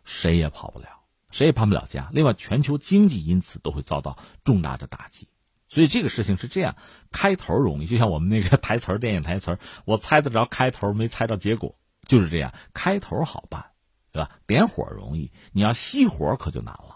[0.03, 0.87] 谁也跑不了，
[1.29, 2.09] 谁也搬不了家。
[2.11, 5.27] 另外，全球经济因此都会遭到重大的打击。
[5.69, 6.75] 所以这个事情是这样：
[7.11, 12.53] 开头容易，就像我们那个 台词电影台词我猜得着开头，没猜着结果，就是这样。
[12.73, 13.65] 开头好办，
[14.11, 14.31] 对吧？
[14.47, 16.95] 点火容易，你要熄火可就难了。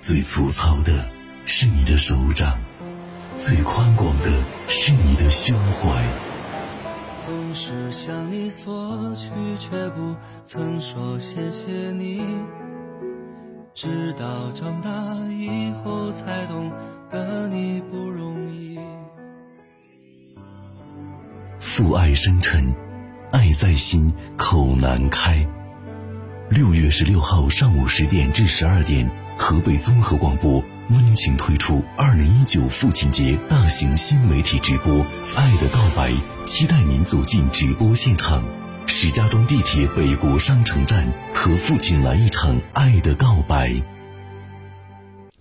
[0.00, 1.10] 最粗糙的
[1.44, 2.58] 是你的手掌。
[3.38, 6.25] 最宽广的是你的胸怀。
[7.58, 10.14] 是向你索取，却不
[10.44, 12.22] 曾说谢谢你。
[13.72, 14.90] 直到长大
[15.32, 16.70] 以后，才懂
[17.10, 18.78] 得你不容易。
[21.58, 22.74] 父爱深沉，
[23.32, 25.48] 爱在心，口难开。
[26.50, 30.62] 六月十六号上午十点至十二点，河北综合广播。
[30.90, 34.94] 温情推出二零一九父亲节大型新媒体直播
[35.34, 36.10] 《爱的告白》，
[36.46, 38.42] 期待您走进直播现场。
[38.86, 43.74] 石家庄地铁北国商城站，和父亲来一场爱的告白。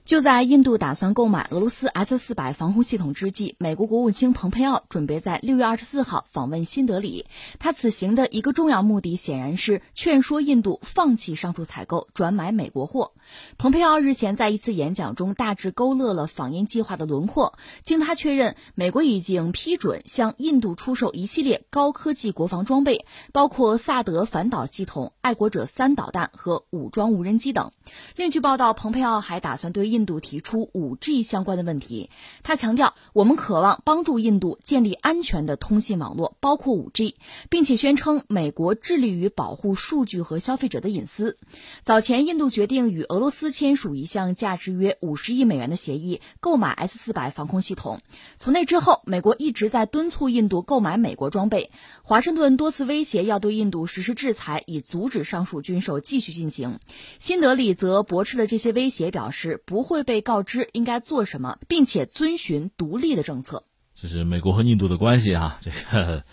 [0.05, 7.25] 就在印度打算购买俄罗斯 S 四百防空系统之际，美国国务卿蓬佩奥准备在六月二十四号访问新德里。
[7.57, 13.13] 他此行的一个重要目的，显然是劝说印度放弃上述采购，转买美国货。
[13.57, 17.57] 蓬佩奥日前在一次演讲中，大致勾勒了访印计划的轮廓。
[17.81, 27.71] 经他确认，美国已经批准向印度出售一系列高科技国防装备，包括萨德反导系统、爱国者三导弹和武装无人机等。
[28.15, 32.09] 另据报道，蓬佩奥还打算对印印度提出五 G 相关的问题。
[32.43, 37.15] 他强调，我们渴望帮助印度建立安全的通信网络，包括五 G，
[37.49, 41.37] 并且宣称美国致力于保护数据和消费者的隐私。
[41.83, 48.01] 早前，印度决定与俄罗斯签署一项价值约五十亿美元的协议，购买 S 四百防空系统。
[48.37, 51.71] 从那之后，美国一直在敦促印度购买美国装备。
[52.03, 56.79] 华盛顿多次威胁要对印度实施制裁，以阻止上述军售继续进行。
[57.19, 63.63] 新德里则驳斥了这些威胁，表示不会被告知应该做什么，并且遵循独立的政策。
[63.93, 66.25] 这是美国和印度的关系啊，这个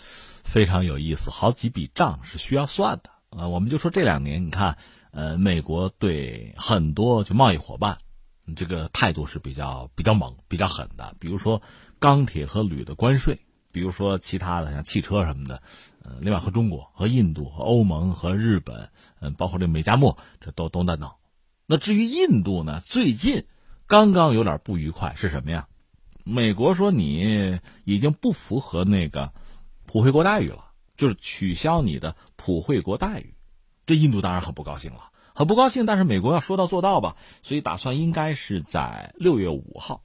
[0.43, 3.47] 非常有意思，好几笔账是需要算的啊。
[3.47, 4.77] 我们就说这两年，你看，
[5.11, 7.99] 呃，美国对很多就贸易伙伴，
[8.55, 11.61] 这个态度是比较比较猛、比较狠的，比如说。
[11.99, 13.39] 钢铁和铝的关税，
[13.71, 15.61] 比如说其他的像汽车什么的，
[16.03, 18.89] 呃，另外和中国、和印度、和欧盟、和日本，
[19.21, 21.15] 嗯，包括这美加墨，这都都在闹。
[21.65, 23.45] 那至于印度呢，最近
[23.87, 25.67] 刚刚有点不愉快是什么呀？
[26.25, 29.33] 美国说你已经不符合那个
[29.85, 33.33] 普惠国待遇了，就是取消你的普惠国待遇。
[33.85, 35.85] 这印度当然很不高兴了，很不高兴。
[35.85, 40.03] 但是美国要说到做到吧，所以打算应该是在六月五号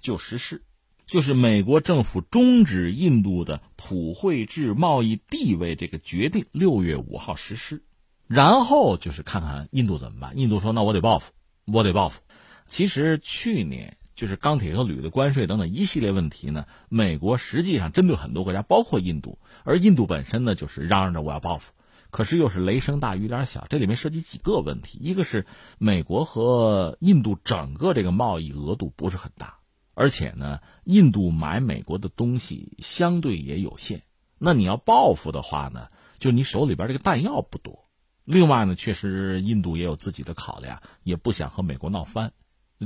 [0.00, 0.62] 就实施，
[1.06, 7.82] 就是美国政府终止印度的普惠制贸易地位这个决定，六月五号实施。
[8.26, 10.38] 然后就是看看印度怎么办。
[10.38, 11.32] 印度说：“那我得报复，
[11.64, 12.20] 我得报复。”
[12.66, 13.96] 其实去年。
[14.16, 21.74] 就是钢铁和铝的关税等等一系列问题呢，美国实际上针对很多国家，包括印度，而印度本身呢，就是嚷嚷着我要报复，
[22.10, 25.44] 可是又是雷声大雨点小，这里面涉及几个问题，一个是
[25.76, 29.58] 美国和印度整个这个贸易额度不是很大，
[29.92, 34.00] 而且呢，印度买美国的东西相对也有限，
[34.38, 37.85] 那你要报复的话呢，就你手里边这个弹药不多，
[38.26, 42.32] 另外呢，确实印度也有自己的考量，也不想和美国闹翻。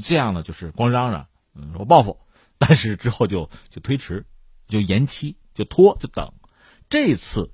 [0.00, 2.18] 这样呢，就是光嚷嚷，嗯，说报复，
[2.58, 4.26] 但是之后就就推迟，
[4.68, 6.32] 就延期，就拖，就等。
[6.88, 7.50] 这次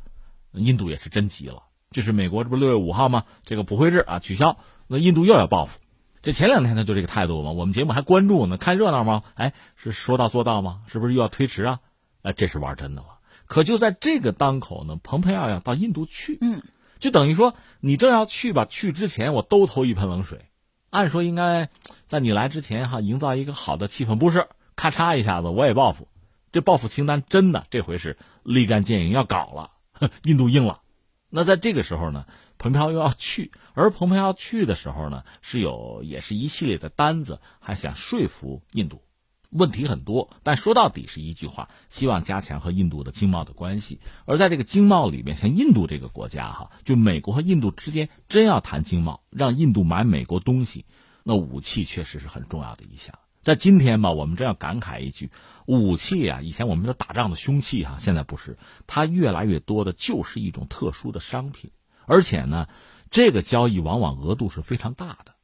[0.52, 3.24] 印度也是真急了，就是美国这不六月五号吗？
[3.44, 5.78] 这个普惠制啊取消，那印度又要报复。
[6.22, 9.22] 这前两天他就这个态度嘛，我们节目还关注呢，看热闹吗？
[9.34, 10.80] 哎，是说到做到吗？
[10.88, 11.80] 是不是又要推迟啊？
[12.22, 13.20] 哎，这是玩真的了。
[13.46, 16.62] 可就在这个当口呢，蓬佩奥要到印度去，嗯，
[16.98, 20.46] 就等于说你正要去吧，去之前我都投一盆冷水。
[20.90, 21.68] 按说应该
[22.06, 24.48] 在你来之前哈，营造一个好的气氛，不是？
[24.76, 26.08] 咔嚓一下子，我也报复。
[26.52, 29.70] 这报复清单真的这回是立竿见影，要搞了。
[30.24, 30.80] 印度硬了。
[31.28, 32.24] 那在这个时候呢，
[32.56, 39.02] 蓬佩奥又要去，而蓬佩奥去的时候呢，是有也是一系列的单子，还想说服印度。
[39.56, 44.00] 问题很多，但说到底是一句话：希望加强和印度的经贸的关系。
[44.24, 50.84] 而在这个经贸里面，像印度这个国家哈，就美国和印度之间真要谈经贸，让印度买美国东西，
[51.24, 53.18] 那武器确实是很重要的一项。
[53.40, 55.30] 在今天吧，我们真要感慨一句：
[55.66, 61.70] 武器啊，以前我们说打仗的凶器哈，现在不是，它越来越多的就是一种特殊的商品，
[62.06, 62.66] 而且呢，
[63.10, 65.34] 这个交易往往额度是非常大的。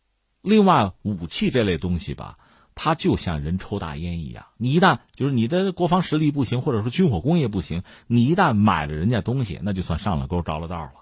[0.41, 2.39] 另外，武器这类东西吧。
[2.75, 10.93] 它就像人抽大烟一样，你一旦就是你的国防实力不行，或者说军火工业不行，你一旦买了人家东西，那就算上了钩着了道了，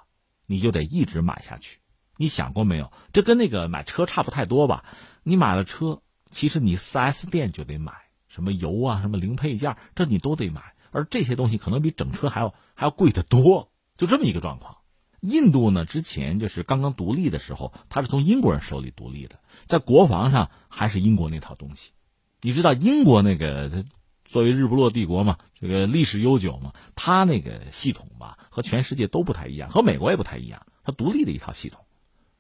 [0.47, 1.79] 你就得一直买下去。
[2.17, 2.93] 你想过没有？
[3.13, 4.85] 这跟那个买车差不太多吧？
[5.23, 7.93] 你买了车，其实你四 S 店就得买
[8.29, 14.77] 什么油啊，什么零配件，这你都得买，而这些东西可能比整车还要还要贵得多，就这么一个状况。
[15.21, 21.93] 印度呢，之前就是刚刚独立的时候，它是从英国人手里独立的，在国防上还是英国那套东西。
[22.41, 23.85] 你知道英国那个
[24.25, 31.85] 作为日不落帝国嘛，这个历史悠久嘛，它那个系统吧和全世界都不太一样，和美国也不太一样，它独立的一套系统。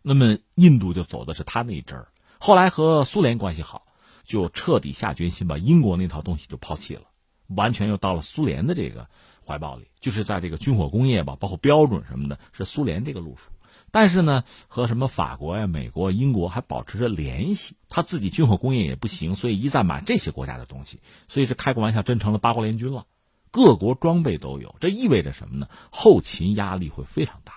[0.00, 3.86] 那么印度就走的是他那一支儿，后来和苏联关系好，
[4.24, 7.02] 就彻底下决心把英国那套东西就抛弃了，
[7.48, 9.10] 完全又到了苏联的这个。
[9.44, 13.50] 怀抱里就是在这个军火工业吧，包括标准什么的，是苏联这个路数。
[13.92, 17.76] 但是呢，和什么法国呀、美国、英国还保持着联系。
[17.88, 21.00] 他自己军火工业也不行，所以一再买这些国家的东西。
[21.26, 23.06] 所以这开个玩笑，真成了八国联军了。
[23.50, 25.68] 各国装备都有，这意味着什么呢？
[25.90, 27.54] 后勤压力会非常大。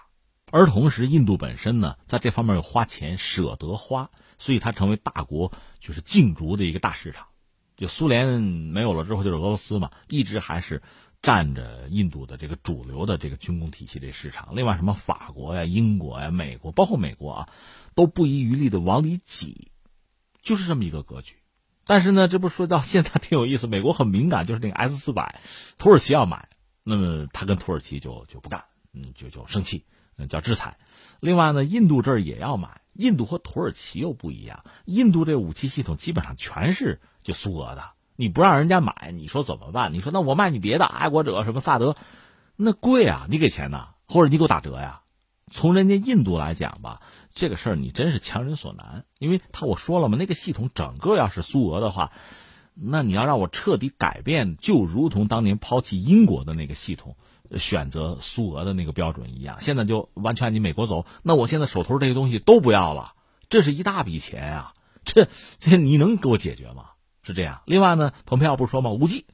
[0.51, 7.27] 而同时，印度本身呢，在这方面又花钱舍得花，所以它成为大国就是竞逐的一个大市场。
[7.77, 10.81] 就苏联没有了之后，就是俄罗斯嘛，一直还是。
[11.23, 17.49] 占着印度的这个主流的这个军工体系这市场，另外什么法国呀、英国呀、美国，包括美国啊，
[17.95, 19.71] 都不遗余力的往里挤，
[20.41, 21.37] 就是这么一个格局。
[21.85, 25.39] 但是呢，这不说到现在 挺有意思，美国很敏感，就是那个 S 四百，
[25.77, 26.49] 土耳其要买，
[26.83, 29.85] 那么他跟土耳其就就不干，嗯，就就生气，
[30.17, 30.77] 嗯，叫制裁。
[31.21, 37.93] 另外呢，印度这儿也要买，印度和土耳其又不一样，印度这武器系统基本上全是就苏俄的。
[38.15, 39.93] 你不让人家买，你说怎么办？
[39.93, 41.95] 你说那我卖你别的爱国者什么萨德，
[42.55, 43.25] 那贵啊！
[43.29, 45.01] 你给钱呐，或者你给我打折呀？
[45.51, 47.01] 从人家印度来讲吧，
[47.33, 52.11] 这个事儿你真是强人所难，因为他我说了嘛，那个系统整个要是苏俄的话，
[52.73, 57.17] 那你要让我彻底改变，就如同当年抛弃英国的那个系统，
[57.57, 63.13] 选择苏俄的那个标准一样，现在就完全按你美国走，那我现在手头这些东西都不要了，
[63.49, 64.73] 这是一大笔钱啊！
[65.05, 65.27] 这
[65.59, 66.85] 这你能给我解决吗？
[67.23, 67.61] 是这样。
[67.65, 68.91] 另外呢，蓬佩奥不是说吗？
[68.91, 69.25] 五 G，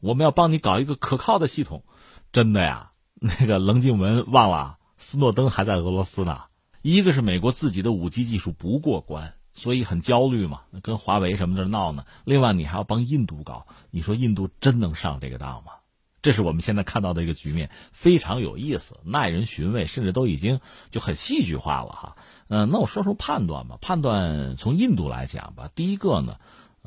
[0.00, 1.84] 我们要帮你搞一个可靠的系统。
[2.32, 2.92] 真的呀？
[3.20, 6.42] 那个棱镜文忘了，斯诺登还在俄罗斯呢。
[6.82, 12.04] 一个是美国自己的五 G 技术不过关，所以很焦虑嘛，跟华为什么的闹呢？
[12.24, 15.72] 另外，你还要帮印度搞，你说印度真能上这个当吗？
[16.20, 20.60] 这是我们现在看到的一个局面，非常有意思，耐人寻味，甚至都已经
[20.90, 22.16] 就很戏剧化了哈。
[22.48, 23.78] 嗯，那我说说判断吧。
[23.80, 26.36] 判断从印度来讲吧，第一个呢，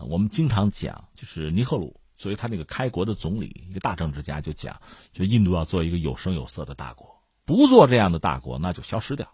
[0.06, 4.82] 我们经常讲，就是尼赫鲁作为他那个开国的总理，一个大政治家，就讲，
[5.12, 9.28] 就印度要做一个有声有色的大国，不做这样的大国，那就消失掉，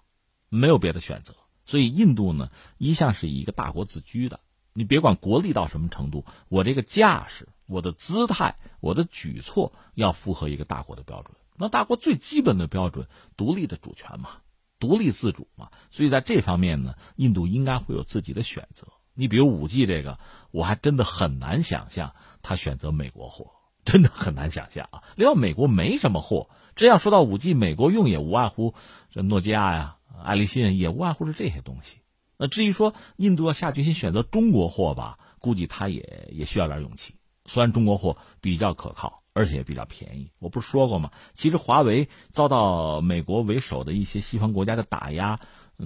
[0.50, 1.36] 没有别的选择。
[1.66, 4.40] 所以印度呢，一向是以一个大国自居的。
[4.74, 11.36] 你别管国力到什么程度，我这个架势、我的姿态、我的举措要符合一个大国的标准。
[11.56, 13.08] 那大国最基本的标准，
[13.38, 14.38] 独立的主权嘛，
[14.80, 15.70] 独立自主嘛。
[15.92, 18.88] 所以在这方面呢，印度应该会有自己的选择。
[19.14, 20.18] 你比如五 G 这个，
[20.52, 23.52] 我还真的很难想象他选择美国货，
[23.86, 25.04] 真的很难想象啊。
[25.16, 28.74] 另外，美国没什么货，这要说到五 G，美国用也无外乎
[29.12, 31.98] 这诺基亚呀、爱立信，也无外乎是这些东西。
[32.38, 37.16] 那至于说印度要下决心选择中国货吧，估计他也也需要点勇气。
[37.46, 41.12] 虽然中国货比较可靠，而且也比较便宜，我不是说过吗？
[41.34, 45.40] 其实华为遭到美国为首的一些西方国家的打压，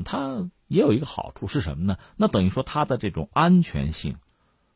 [0.05, 1.97] 它也有一个好处是什么呢？
[2.15, 4.17] 那等于说它的这种安全性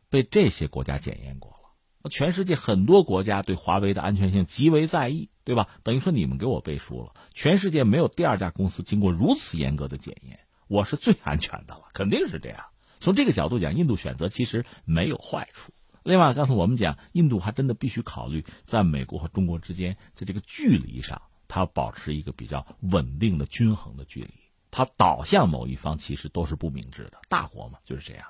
[0.10, 2.10] 被这些国家检验过了。
[2.10, 5.68] 全世界很多国家对华为的安全性极为在意，对吧？
[5.84, 10.40] 等于说你们给我背书了，全世界没有第二家公司经过如此严格的检验。
[10.68, 12.66] 我是最安全的了，肯定是这样。
[13.00, 15.74] 从这个角度讲，印度选择其实没有坏处。
[16.02, 24.34] 另外，刚才我们讲，印度还真的必须考虑，在美国和中国之间，在这个距离上，它保持一个比较稳定的、均衡的距离。
[24.72, 27.20] 它倒向某一方，其实都是不明智的。
[27.30, 28.26] 大国嘛，就是这样。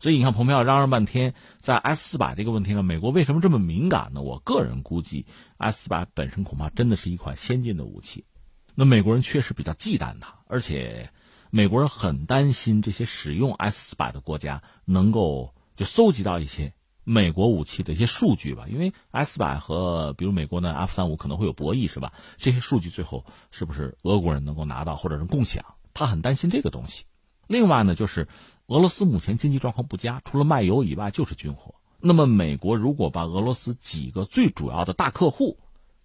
[0.00, 4.20] 所以你看，蓬佩奥嚷嚷半天，在 S 四百这个问题上，美国为什么这么敏感呢？
[4.20, 5.24] 我个人估计
[5.56, 8.26] ，S 四百本身恐怕真的是一款先进的武器。
[8.74, 11.08] 那美国人确实比较忌惮它，而且。
[11.50, 16.74] 美国人很担心这些使用 S 四百的国家能够就搜集到一些
[17.04, 22.12] 美国武器的一些数据吧，因为 S 四百和比如美国的 F 三五可能会有博弈，是吧？
[22.38, 25.64] 这些数据最后是不是俄国人能够拿到或者是共享？
[25.94, 27.04] 他很担心这个东西。
[27.46, 28.28] 另外呢，就是
[28.66, 31.74] 俄罗斯目前经济状况不佳，除了卖油以外就是军火。
[32.00, 35.58] 那么美国如果把俄罗斯几个最主要的大客户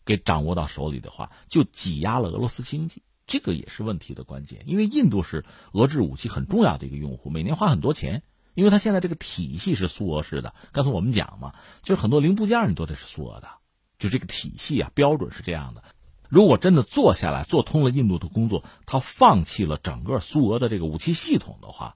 [0.06, 3.04] 给掌握到手里的话，就挤压了俄罗斯经济。
[3.26, 8.24] 这个也是问题的关键，因为印度是俄制武器很重要的一个用户，每年花很多钱，
[8.56, 10.56] 因为它现在这个体系是苏俄式的。
[10.72, 13.48] 刚才我们讲嘛，就是很多零部件你都得是苏俄的，
[14.00, 15.84] 就这个体系啊，标准是这样的。
[16.30, 21.96] 如果真的做下来，做通了印度的工作，他放弃了整个苏俄的这个武器系统的话，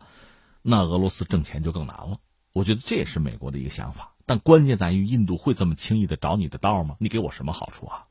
[0.61, 2.17] 那俄罗斯挣钱就更难了。
[2.51, 6.95] 我觉得这也是美国的一个想法，但关键在于印度会这么轻易的找你的道吗？
[6.99, 8.05] 你给我什么好处啊？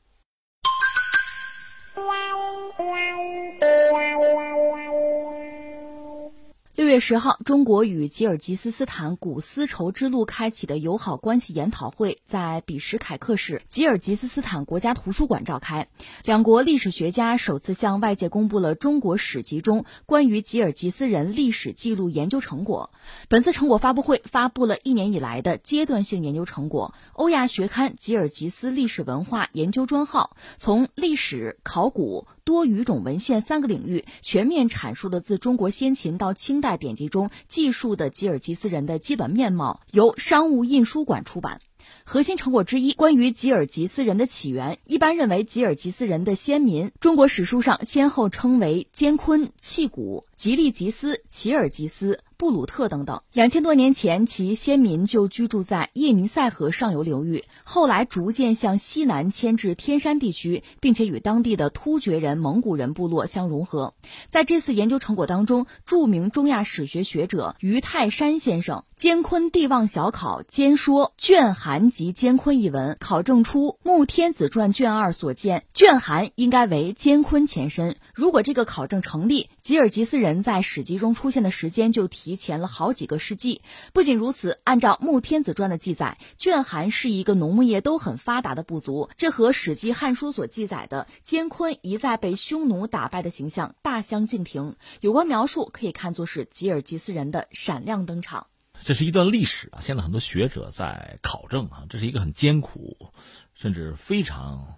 [6.75, 15.87] 六月十号，中国与吉尔吉斯斯坦古丝绸之路开启的友好关系研讨会在比什凯克市吉尔吉斯斯坦国家图书馆召开。
[16.23, 22.89] 两国历史学家首次向外界公布了中国史籍中关于吉尔吉斯人历史记录研究成果。
[23.29, 26.95] 本次成果发布会发布了一年以来的阶段性研究成果。
[27.13, 36.63] 欧亚学刊吉尔吉斯历史文化研究专号从历史、考古、多语种文献三个领域全面阐述了自中国先秦到清。
[36.63, 41.59] 代典籍中记述的吉尔吉斯人的基本面貌，由商务印书馆出版。
[42.05, 52.21] 核心成果之一，关于吉尔吉斯人的起源，一般认为吉尔吉斯人的先民，中国史书上先后称为坚昆、契古、吉利吉斯、吉尔吉斯。
[52.43, 63.93] 布鲁特等等，两千多年前，其先民就居住在叶尼塞河上游流域，后来逐渐向西南迁至天山地区，并且与当地的突厥人、蒙古人部落相融合。
[64.29, 77.97] 在这次研究成果当中，著名中亚史学学者于泰山先生《坚昆帝王小考兼说卷韩及坚昆》一文，考证出《穆天子传》卷二所见卷韩应该为坚昆前身。
[78.13, 82.37] 如果这个考证成立，吉尔吉斯人在史籍中出现的时间就提。
[82.37, 83.61] 前了好几个世纪。
[83.91, 94.77] 不仅如此，按照《穆天子传》的记载，卷韩是一个农牧业都很发达的部族，这和《史记·汉书》所记载的坚昆一再被匈奴打败的形象大相径庭。
[95.01, 98.47] 有关描述可以看作是吉尔吉斯人的闪亮登场。
[98.83, 99.81] 这是一段历史啊！
[99.81, 103.11] 现在很多学者在考证啊，这是一个很艰苦，
[103.53, 104.75] 甚至非常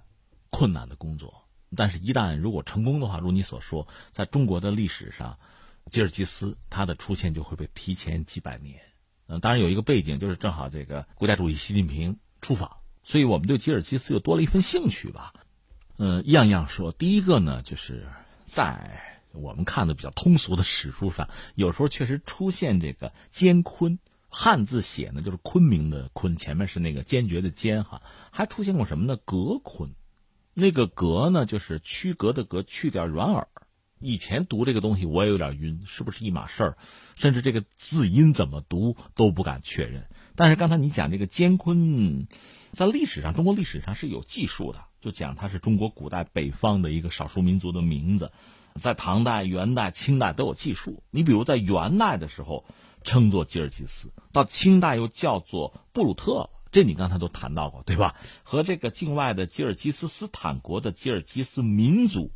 [0.49, 1.43] 困难的工作。
[1.75, 5.37] 但是，一旦如果成功的话，如你所说，在中国的历史上。
[5.91, 8.81] 吉尔吉斯，它的出现就会被提前几百年。
[9.27, 15.31] 嗯，当然有一个背景，就是正好这个国家主席习近平出访，所以我们对吉尔吉斯又多了一份兴趣吧。
[15.99, 16.91] 嗯，样样说。
[16.91, 18.07] 第一个呢，就是
[18.45, 29.17] 在我们看的比较通俗的史书上，有时候确实出现这个艰昆，汉字写呢就是昆明的昆，前面是那个坚决的坚哈，还出现过什么呢？
[29.17, 29.91] 格昆，
[30.53, 33.47] 那个格呢就是区隔的格，去掉软耳。
[33.99, 36.77] 以前读这个东西我也有点晕，是不是一码事儿？
[37.15, 40.05] 甚至这个字音怎么读都不敢确认。
[40.35, 42.27] 但是刚才你讲这个艰昆，
[42.73, 48.33] 在历史上，中国历史上是有记述的，就讲它是中国古代北方的一个少数民族的名字。
[48.79, 51.03] 在唐代、元代、清代都有记述。
[51.09, 52.65] 你比如在元代的时候
[53.03, 56.49] 称作吉尔吉斯，到清代又叫做布鲁特了。
[56.71, 58.15] 这你刚才都谈到过，对吧？
[58.43, 62.31] 和这个境外的吉尔吉斯斯坦国的吉尔吉斯民族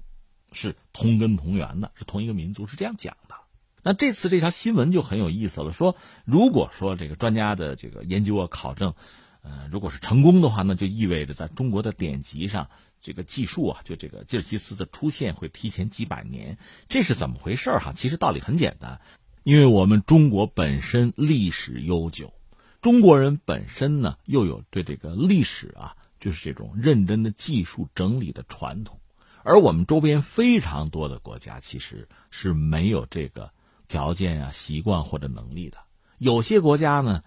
[0.54, 3.36] 是同根同源的，是同一个民族，是这样讲的。
[3.84, 8.94] 那这次这条新闻就很有意思了，说如果说这个专家的这个研究啊考证，
[9.42, 12.70] 呃，如果是成功的话，那就意味着在中国的典籍上。
[13.02, 17.94] 这个技术啊，就这个吉尔吉斯的出现会提前几百年，这是怎么回事儿哈？
[17.94, 19.00] 其实道理很简单，
[19.44, 22.34] 因为我们中国本身历史悠久，
[22.82, 29.00] 中国人本身呢又有对这个历史啊，就是这种认真的技术整理的传统，
[29.44, 33.52] 而我们周边非常多的国家其实是没有这个
[33.88, 35.78] 条件啊、习惯或者能力的，
[36.18, 37.24] 有些国家呢。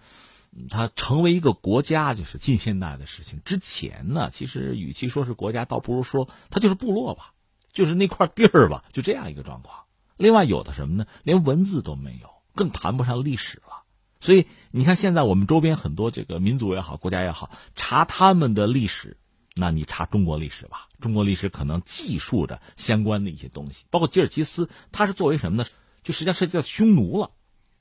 [0.69, 3.41] 它成为一个国家，就是近现代的事情。
[3.43, 7.33] 之前呢，其实与其说是国家，倒不如说它就是部落吧，
[7.71, 9.85] 就是那块地儿吧，就这样一个状况。
[10.17, 11.05] 另外有的什么呢？
[11.23, 13.83] 连文字都没有，更谈不上历史了。
[14.19, 19.17] 所以你看，现在我们周边很多这个民族也好，国家也好，查他们的历史，
[19.55, 25.67] 那你查中国历史吧，中国历史可能记述着相关的一些东西，包括吉尔吉斯，它是作为什么呢？
[26.03, 27.31] 就实际上涉及到匈奴了。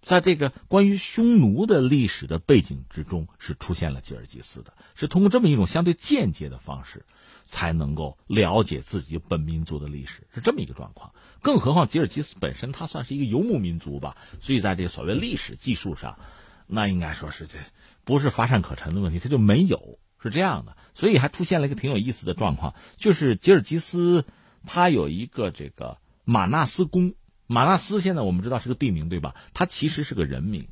[0.02, 7.06] 在这个关于匈奴的历史的背景之中，是出现了吉尔吉斯的，是通过这么一种相对间接的方式，
[7.44, 11.14] 才能够了解自己本民族的历史，是这么一个状况。
[11.40, 16.18] 更何况吉尔吉斯本身它算是一个游牧民族吧，所以在这个所谓历史技术上，
[16.66, 17.58] 那应该说是这
[18.04, 20.76] 不是乏善可陈的问题，它就没有是这样的。
[20.94, 24.24] 所以还出现了一个挺有意思的状况，就是吉尔吉斯
[24.66, 27.14] 它有一个这个马纳斯宫。
[27.52, 29.36] 马纳斯现在我们知道是个地名，对吧？
[29.52, 30.68] 他其实是个人名，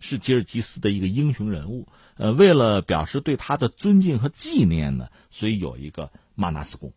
[0.00, 1.88] 是吉尔吉斯的一个英雄人物。
[2.16, 6.92] 呃，为了表示对他的尊敬和纪念呢，所以有一个马纳斯宫。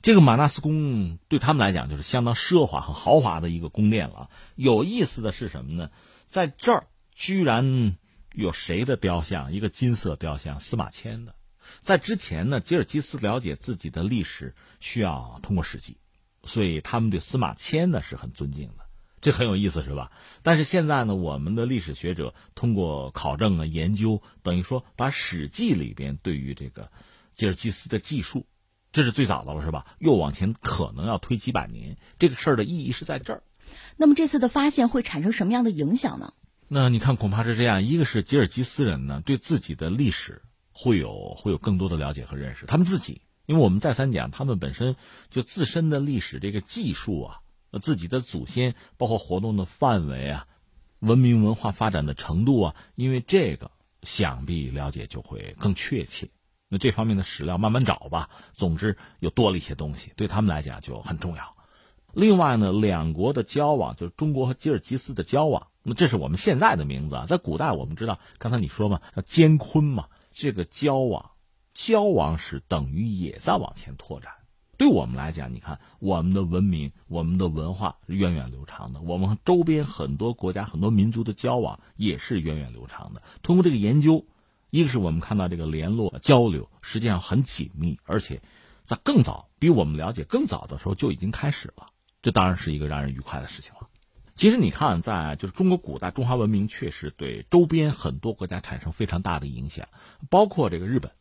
[0.00, 4.30] 这个马纳斯宫对他们来讲就是相当奢华、很豪华的一个宫殿了。
[4.54, 5.90] 有意思的是什么呢？
[6.26, 7.96] 在这儿居然
[8.32, 9.52] 有谁的雕像？
[9.52, 11.34] 一个金色雕像，司马迁的。
[11.80, 15.98] 在之前呢，吉尔吉斯了解自己的历史需要通过史记。
[16.44, 18.84] 所以他们对司马迁呢是很尊敬的，
[19.20, 20.12] 这很有意思，是吧？
[20.42, 26.90] 但是现在呢，我们的历史学者通过考证啊、研究，等于说把《史记》里边对于这个
[27.34, 28.46] 吉尔吉斯的记述，
[28.92, 29.86] 这是最早的了，是吧？
[29.98, 33.42] 又往前可能要推几百年，这个事儿的意义是在这儿。
[33.96, 36.32] 那么这次的发现会产生什么样的影响呢？
[36.68, 43.20] 那你看，恐怕是这样：一个是吉尔吉斯人呢，对自己的历史会有会有更多的了解和认识，他们自己。
[43.48, 44.94] 因为我们再三讲，他们本身
[45.30, 47.40] 就自身的历史这个技术啊，
[47.80, 50.46] 自己的祖先，包括活动的范围啊，
[50.98, 53.70] 文明文化发展的程度啊，因为这个
[54.02, 56.28] 想必了解就会更确切。
[56.68, 58.28] 那这方面的史料慢慢找吧。
[58.52, 61.56] 总之，又多了一些东西，对他们来讲就很重要。
[62.12, 67.24] 另外呢，两国的交往，就是中国和吉尔吉斯的交往，那这是我们现在的名字啊。
[67.26, 71.30] 在古代，我们知道，刚才你说嘛，叫艰昆嘛，这个交往。
[71.78, 74.32] 交往史等于也在往前拓展，
[74.76, 83.22] 对我们来讲，你看我们的文明、我们的文化源远流长的，我们和周边很多国家、很多民族的交往也是源远流长的。
[83.44, 84.26] 通过这个研究，
[84.70, 88.42] 一个是我们看到这个联络交流实际上很紧密，而且
[88.82, 91.86] 在更早比我们了解更早的时候就已经开始了，
[92.22, 93.86] 这当然是一个让人愉快的事情了。
[94.34, 99.86] 其实你看，在就是中国古代中华文明确实对周边很多国家产生非常大的影响，
[100.28, 101.12] 包括这个日本。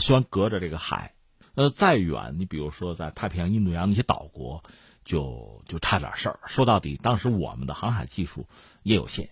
[0.00, 1.14] 虽然隔着这个海，
[1.54, 4.62] 呃，再远，你比如说在太平洋、印度洋那些岛国，
[5.04, 6.40] 就就差点事儿。
[6.46, 8.46] 说到底，当时我们的航海技术
[8.82, 9.30] 也有限。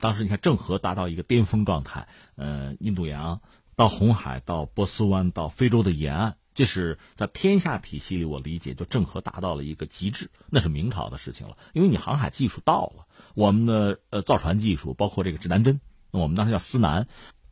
[0.00, 3.40] 当时你看，郑和达到一个巅峰状态，呃，印度洋
[3.76, 10.30] 到红海到波斯湾到非洲的沿岸，这是在天下体系里，我理解就郑和达到了一个极致。
[10.48, 15.80] 那是明朝的事情了，因为你航海技术到了，我们的呃造船技术，包括这个指南针，
[16.10, 17.06] 我们当时叫司南。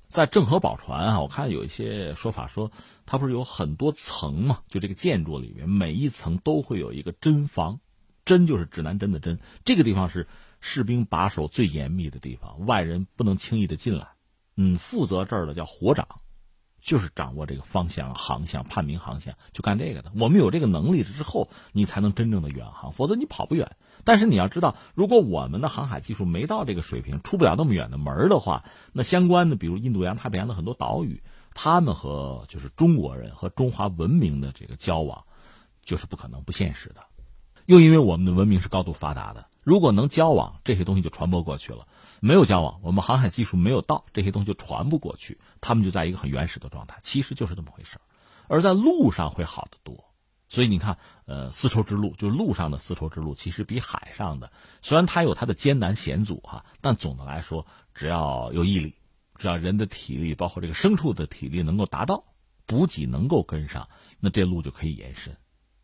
[0.08, 2.72] 在郑和宝船啊，我看有一些说法说，
[3.04, 4.60] 它不是有很多层嘛？
[4.68, 7.78] 就这个建筑里面，每一层都会有一个针房，
[8.24, 9.38] 针就是指南针的针。
[9.64, 10.26] 这个地方是
[10.60, 14.08] 士兵把守最严密的地方，外人不能轻易的进来。
[14.56, 16.08] 嗯，负责这儿的叫火长，
[16.80, 20.10] 就是掌握这个方向、航向、判明航向，就干这个的。
[20.18, 23.76] 我们有这个能力之后，你才能真正的远航，否则你跑不远。
[24.04, 31.22] 但是你要知道，如果我们的航海技术没到这个水平，出不了那么远的门的话，那相关的，比如印度洋、太平洋的很多岛屿，
[31.54, 35.24] 他们和就是中国人和中华文明的这个交往，
[35.82, 37.02] 就是不可能、不现实的。
[37.66, 41.86] 又因为我们的文明是高度发达的，如果能交往，这些东西就传播过去了；
[42.20, 46.98] 没有交往，我们航海技术没有到，这些东西就传不过去，他们就在一个很原始的状态。
[47.02, 47.98] 其实就是这么回事
[48.46, 50.07] 而在路上会好得多。
[50.48, 58.94] 所以你看，呃，丝绸之路就是路上的丝绸之路，其实比海上的虽然它有它的艰难险阻哈，但总的来说，只要有毅力，
[59.36, 62.24] 只要人的体力，包括这个牲畜的体力能够达到，
[62.66, 63.88] 补给能够跟上，
[64.20, 65.36] 那这路就可以延伸。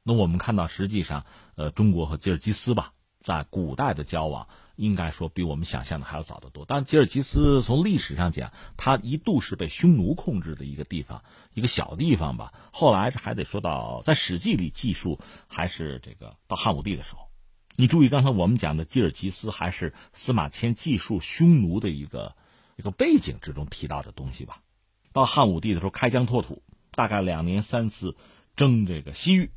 [0.03, 1.25] 那我们看到，实际上，
[1.57, 6.65] 呃，中国和吉尔吉斯吧，在古代的交往，应该说比我们想象的还要早得多。
[6.65, 11.23] 当然，吉尔吉斯从历史上讲，它一度是被匈奴控制的一个地方，
[11.53, 12.53] 一个小地方吧。
[12.73, 17.29] 后来还得说到，在《史记》里记述，还是这个到汉武帝的时候。
[17.77, 22.37] 你注意，刚才我们讲的吉尔吉斯，还是司马迁记述匈奴的一个
[22.77, 24.61] 一个背景之中提到的东西吧。
[25.13, 26.63] 到汉武帝的时候，开疆拓土，
[26.93, 28.17] 大概两年三次
[28.57, 29.51] 征这个西域。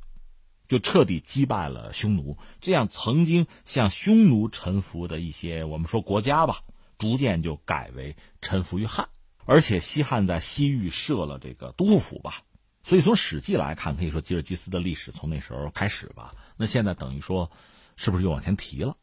[0.67, 6.63] 就彻底击败了匈奴，这样曾经向匈奴臣服的一些我们说国家吧，
[6.97, 9.09] 逐渐就改为臣服于汉，
[9.45, 12.43] 而且西汉在西域设了这个都护府吧，
[12.83, 16.33] 所以从史记来看，可以说吉尔吉斯的历史从那时候开始吧。
[16.57, 17.51] 那现在等于说，
[17.95, 18.97] 是不是又往前提了？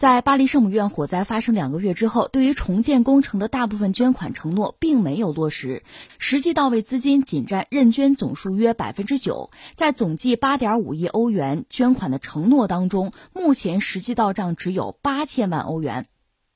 [0.00, 5.82] 在巴黎圣母院火灾发生两个月之后，对于重建工程的大部分捐款承诺并没有落实，
[6.16, 9.50] 实际到位资金仅占认捐总数约百分之九。
[9.74, 16.06] 在总计八点五亿欧元捐款的承诺当中，目前实际到账只有八千万欧元，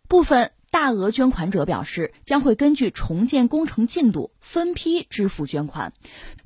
[0.09, 0.51] 部分。
[0.75, 5.93] 大额捐款者表示，将会根据重建工程进度分批支付捐款。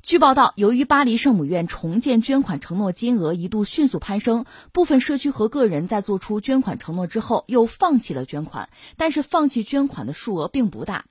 [0.03, 11.05] 据报道，由于巴黎圣母院重建捐款承诺金额一度迅速攀升，部分社区和个人在做出捐款承诺之后又放弃了捐款，但是放弃捐款的数额并不大。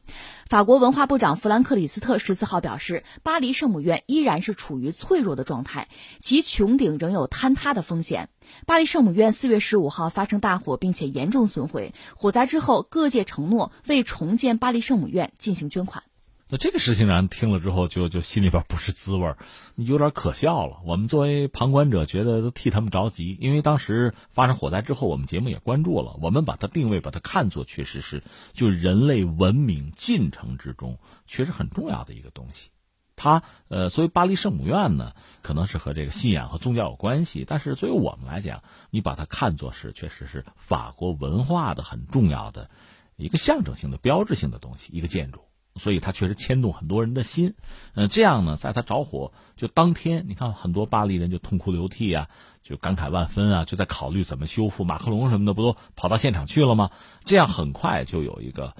[0.49, 5.89] 法国文化部长弗兰克里斯特十四号表示，巴黎圣母院依然是处于脆弱的状态，
[6.21, 8.29] 其穹顶仍有坍塌的风险。
[8.67, 11.95] 巴黎圣母院四月十五号发生大火，并且严重损毁。
[12.17, 16.05] 火灾之后，各界承诺为重建巴黎圣母院进行捐款。
[16.51, 19.37] 那这个事情让人听了之后，就就心里边不是滋味儿，
[19.75, 20.79] 有点可笑了。
[20.87, 26.17] 我们作为旁观者，觉得都替他们着急，因为当时发生火灾之后，我们节目也关注了。
[26.23, 28.23] 我们把它定位，把它看作确实是
[28.55, 32.71] 就人类文明进程之中确实很重要的一个东西。
[33.19, 35.13] 它呃，所以巴黎圣母院呢，
[35.43, 42.71] 可能是和这个信仰和宗教有关系，但是作为我们来讲，你把它看作是确实是法国文化的很重要的
[43.17, 45.41] 一个象征性的标志性的东西，一个建筑。
[45.77, 47.55] 所以它确实牵动很多人的心，
[47.95, 52.29] 嗯，这样呢，在它着火就当天，你看很多巴黎人就痛哭流涕啊，
[52.65, 54.83] 就感慨万分啊，就在考虑怎么修复。
[54.83, 56.91] 马克龙什么的不都跑到现场去了吗？
[57.25, 58.75] 这样很快就有一个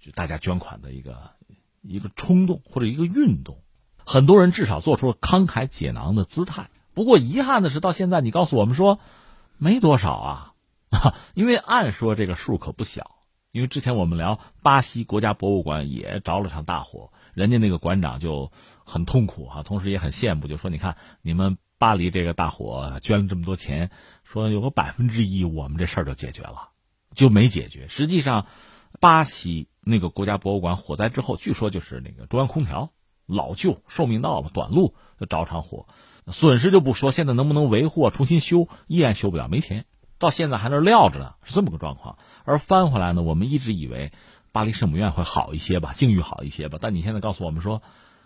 [0.00, 1.30] 就大家捐款的一个
[1.82, 3.62] 一个冲动或者一个运动，
[4.12, 6.68] 很多人至少做出了慷慨解囊的姿态。
[6.94, 8.98] 不过遗憾的是，到现在你告诉我们说
[9.56, 10.54] 没多少啊，
[11.34, 13.08] 因为按说这个数可不小。
[13.52, 18.50] 因为之前我们聊巴西国家博物馆也着了场大火，人家那个馆长就
[18.84, 23.92] 很痛苦啊，同时也很羡慕，就说：“你看你们巴黎这个大火捐了这么多钱，
[24.24, 26.70] 说有个百分之一，我们这事儿就解决了，
[27.14, 27.86] 就没解决。
[27.86, 28.46] 实际上，
[28.98, 32.90] 巴西那个国家博物馆火灾之后，据说就是那个中央空调
[33.30, 35.86] 老旧，寿命到了，短路就着场火，
[36.26, 39.84] 损失就不说，现在能不能维护、重新修，依然修不了，没钱。”
[40.18, 42.18] 到现在还那撂着呢，是这么个状况。
[42.44, 44.12] 而翻回来呢，我们一直以为
[44.52, 46.78] 巴黎圣母院会好一些吧，境遇好一些吧。
[46.78, 47.80] 但你现在告诉我们说，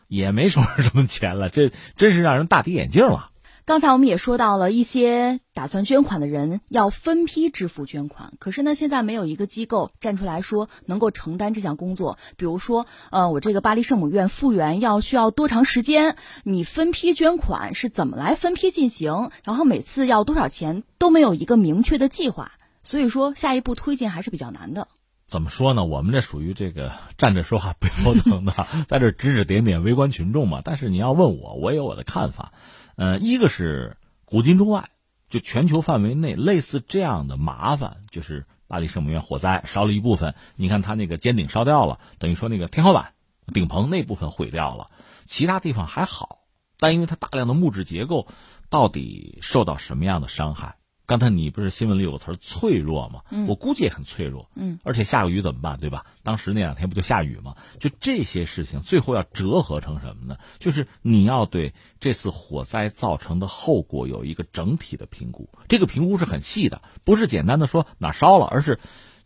[0.09, 3.30] 也没说什么钱了，这真是让人大跌眼镜了。
[3.67, 12.19] 刚才我们也说到了一些打算捐款的人要分批支付捐款，可是呢，现在没有一个机构站出来说能够承担这项工作。
[12.37, 16.17] 比如说，呃，我这个巴黎圣母院复原要需要多长时间？
[16.43, 19.31] 你分批捐款是怎么来分批进行？
[19.45, 22.53] 然后每次要多少钱都没有一个明确的计划，
[22.83, 24.89] 所以说下一步推进还是比较难的。
[25.27, 25.87] 怎么说呢？
[25.87, 28.53] 我们这属于这个站着说话 不腰疼的，
[28.89, 30.61] 在这指指点点围观群众嘛。
[30.62, 32.53] 但是你要问我，我有我的看法。
[32.97, 34.88] 呃，一个是古今中外，
[35.28, 43.14] 就全球范围内类似这样的麻烦，就是巴黎圣母院火灾烧了一部分，你看它那个尖顶烧掉了，等于说那个天花板、
[43.53, 44.90] 顶棚那部分毁掉了，
[45.26, 46.38] 其他地方还好，
[46.78, 48.28] 但因为它大量的木质结构，
[48.70, 50.76] 到底受到什么样的伤害，
[51.07, 53.20] 刚才你不是新闻里有个词儿脆弱吗？
[53.30, 54.48] 嗯我估计也很脆弱。
[54.55, 56.07] 嗯，而且下个雨怎么办，对吧？
[56.22, 57.57] 当时那两天不就下雨吗？
[57.78, 60.38] 就这些事情，最后要折合成什么呢？
[60.59, 65.50] 就是你要对这次火灾造成的后果有一个整体的评估。
[65.68, 68.80] 这个评估是很细的，不是简单的说哪烧了，而是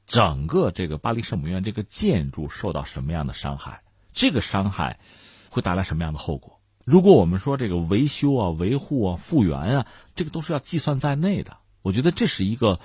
[0.06, 4.98] 整个这个巴黎圣母院这个建筑受到什么样的伤害，这个伤害
[5.48, 6.58] 会带来什么样的后果。
[6.84, 11.58] 如果我们说这个维修啊、维护啊、复原啊，这个都是要计算在内的。
[11.88, 12.80] 我觉得这是一个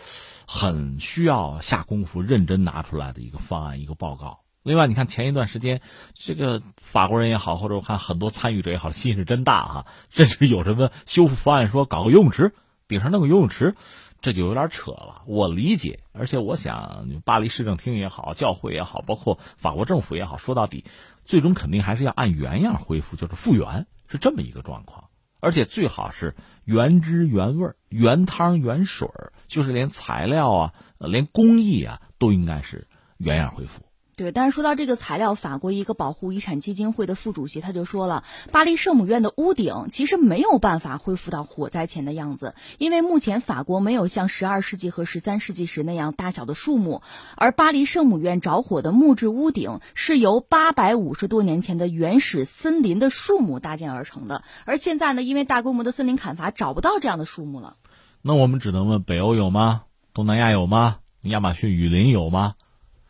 [0.48, 4.46] 很需要下功夫、认真拿出来的一个方案、一个报告。
[4.62, 5.82] 另外，你看前一段时间，
[6.14, 12.54] 这个法国人也好，或者我看很多参与者也好，心是真大哈，甚至有什么修复方案说搞个游泳池，
[12.88, 13.76] 顶上弄个游泳池，
[14.22, 15.24] 这就有点扯了。
[15.28, 20.86] 我理解，而且我想，巴黎市政厅也好，教会也好，包括法国政府也好，说到底，
[21.26, 25.10] 最终肯定还是要按原样恢复，就是复原，是这么一个状况。
[25.42, 29.08] 而且最好是原汁原味原汤原水
[29.48, 32.88] 就是连材料啊、连工艺啊都应该是
[33.18, 33.82] 原样恢复。
[34.16, 47.02] 对，但是说到这个材料，法国一个保护遗产基金会的副主席他就说了，巴黎圣母院的屋顶其实没有办法恢复到火灾前的样子，因为目前法国没有像十二世纪和十三世纪时那样大小的树木，
[47.36, 57.78] 而巴黎圣母院着火的木质屋顶是由八百五十多年前的原始森林的树木搭建而成的，而现在呢，因为大规模的森林砍伐，找不到这样的树木了。
[58.22, 59.84] 那我们只能问：北欧有吗？
[60.14, 60.98] 东南亚有吗？
[61.24, 62.54] 亚马逊雨林有吗？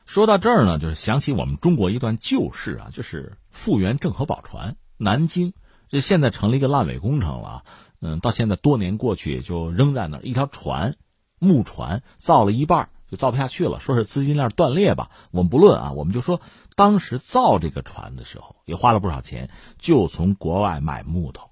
[0.05, 5.53] 说到这儿呢，就是想起我们中国一段旧事啊，就是复原郑和宝船，南京
[5.89, 7.63] 这现在成了一个烂尾工程了啊，
[8.01, 10.95] 嗯，到现在多年过去就扔在那儿，一条船，
[11.39, 16.41] 木船造了一半就造不下去了，说是资金链断裂吧，我们不论啊，我们就说
[16.75, 21.49] 当时造这个船的时候也花了不少钱，就从国外买木头，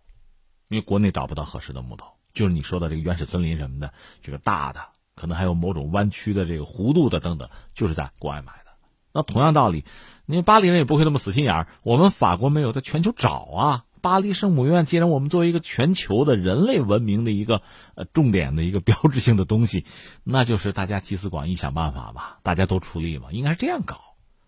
[0.70, 4.82] 因为国内找不到合适的木头，就是你说的这个原始森林什么的，这个大的。
[5.16, 8.72] 可能还有某种弯曲的这个弧度的等等，就是在国外买的。
[9.14, 9.84] 那同样道理，
[10.26, 13.84] 你巴黎人也不会那么死心眼儿，我们法国没有在全球找啊。
[14.02, 17.62] 巴黎圣母院，既然我们作为一个全球的人类文明的一个
[17.94, 19.86] 呃重点的一个标志性的东西，
[20.24, 24.00] 那就是大家集思广益想办法吧，大家都出力嘛，应该是这样搞。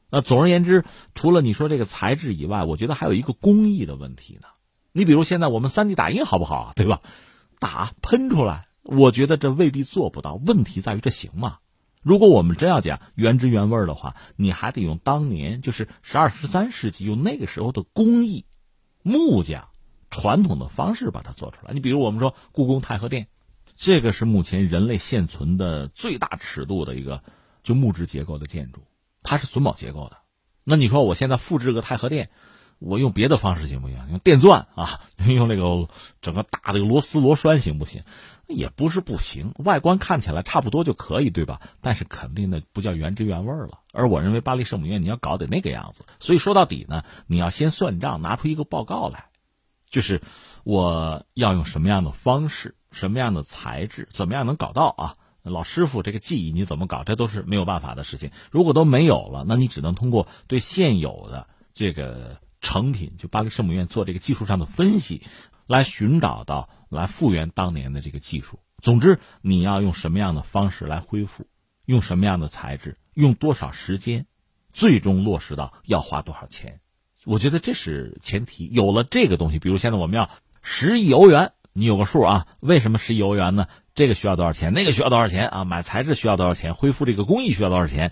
[0.10, 4.48] 那总而言之，除了你说这个材质以外，我觉得还有一个工艺的问题呢。
[4.92, 6.74] 你比如现在我们三 D 打印好不好啊？
[6.76, 7.02] 对吧？
[7.60, 8.66] 打喷出来。
[8.84, 11.60] 我觉得这未必做不到，问题在于这行吗？
[12.02, 18.46] 如果我们真要讲原汁原味的话，你还得用当年就是十二十三世纪用那个时候的工艺，
[19.02, 19.70] 木匠
[20.10, 21.74] 传统的方式把它做出来。
[21.74, 23.28] 你比如我们说故宫太和殿，
[23.78, 27.24] 这个是目前人类现存的最大尺度的一个
[27.64, 28.82] 就木质结构的建筑，
[29.22, 30.18] 它是榫卯结构的。
[30.66, 32.30] 那你说我现在复制个太和殿？
[32.80, 33.98] 我用别的方式行不行？
[34.10, 35.88] 用电钻啊， 用那个
[36.22, 38.04] 整个大的螺丝螺栓行不行？
[38.54, 41.60] 也不是不行，外观看起来差不多就可以，对吧？
[41.82, 43.80] 但是肯定的不叫原汁原味了。
[43.92, 49.26] 而我认为巴黎圣母院你要搞得那个样子，所以说到底呢，你要先算账，拿出一个报告来，
[49.90, 50.22] 就是
[50.64, 55.16] 我要用什么样的方式、什么样的材质、怎么样能搞到啊？
[55.44, 57.04] 老师傅这个技艺你怎么搞？
[57.04, 58.32] 这都是没有办法的事情。
[58.52, 62.42] 如果都没有了，那你只能通过对现有的这个。
[62.66, 65.22] 成品就巴黎圣母院做这个技术上的分析，
[65.68, 68.60] 来寻找到来复原当年的这个技术。
[68.82, 71.48] 总之，你要用什么样的方式来恢复，
[71.86, 74.26] 用什么样的材质，用多少时间，
[74.72, 76.80] 最终落实到要花多少钱。
[77.26, 78.70] 我觉得这是前提。
[78.72, 80.30] 有了这个东西，比如现在我们要
[80.62, 82.48] 十亿欧元，你有个数啊？
[82.60, 83.68] 为什么十亿欧元呢？
[83.96, 84.74] 这个需要多少钱？
[84.74, 85.64] 那个需要多少钱啊？
[85.64, 86.74] 买材质需要多少钱？
[86.74, 88.12] 恢复这个工艺需要多少钱？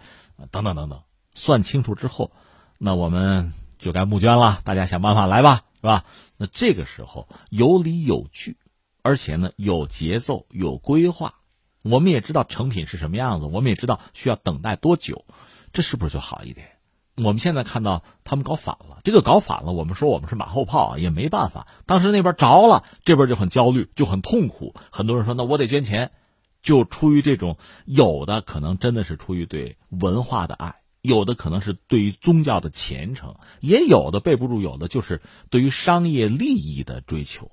[0.51, 1.03] 等等等等，
[1.33, 2.31] 算清楚之后，
[2.77, 3.53] 那我们。
[3.81, 6.05] 就该募捐了，大家想办法来吧，是吧？
[6.37, 8.57] 那这个时候有理有据，
[9.01, 11.35] 而且呢有节奏、有规划，
[11.83, 15.25] 我们也知道成品是什么样子，我们也知道需要等待多久，
[15.73, 16.67] 这是不是就好一点？
[17.17, 21.67] 我们现在看到他们搞反了，这个搞反了，我们说我们是马后炮啊也没办法。
[21.85, 24.73] 当时那边着了，这边就很焦虑，就很痛苦。
[24.91, 26.11] 很多人说，那我得捐钱，
[26.63, 30.75] 就出于这种有的可能真的是出于对文化的爱。
[31.01, 37.51] 有的可能是对于宗教的虔诚，也有的备不住，有的就是对于商业利益的追求，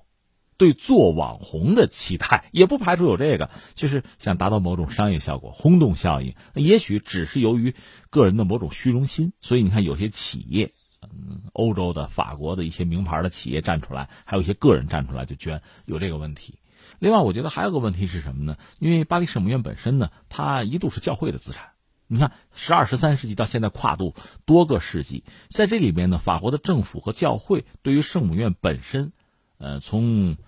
[0.59, 6.35] 对做网红的期待，也不排除有这个，就是想达到某种商业效果、轰动效应。
[6.55, 7.75] 也许只是由于
[8.11, 16.59] 个人的某种虚荣心，所以你看有些企业，嗯，欧洲的、法国的一些名牌的企业站出来，还有一些个人站出来就捐，有这个问题。
[16.99, 18.57] 另外，我觉得还有个问题是什么呢？
[18.81, 21.71] 因为巴黎圣母院本身呢，它一度是教会的资产。
[22.09, 24.15] 你看，十二、十三世纪到现在跨度
[24.47, 29.13] 多个世纪，在这里边呢，法国的政府和教会对于圣母院本身，
[29.59, 30.39] 呃，从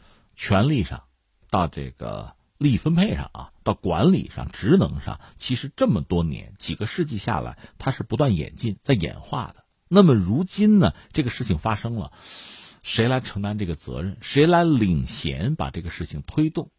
[0.42, 1.02] 权力上
[1.50, 9.66] 到这个利益分配上啊，到管理上、职能上，其实这么多年几个世纪下来，它是不断演进、在演化的。
[9.86, 12.10] 那么如今呢，这个事情发生了，
[12.82, 14.16] 谁来承担这个责任？
[14.22, 16.70] 谁来领衔把这个事情推动？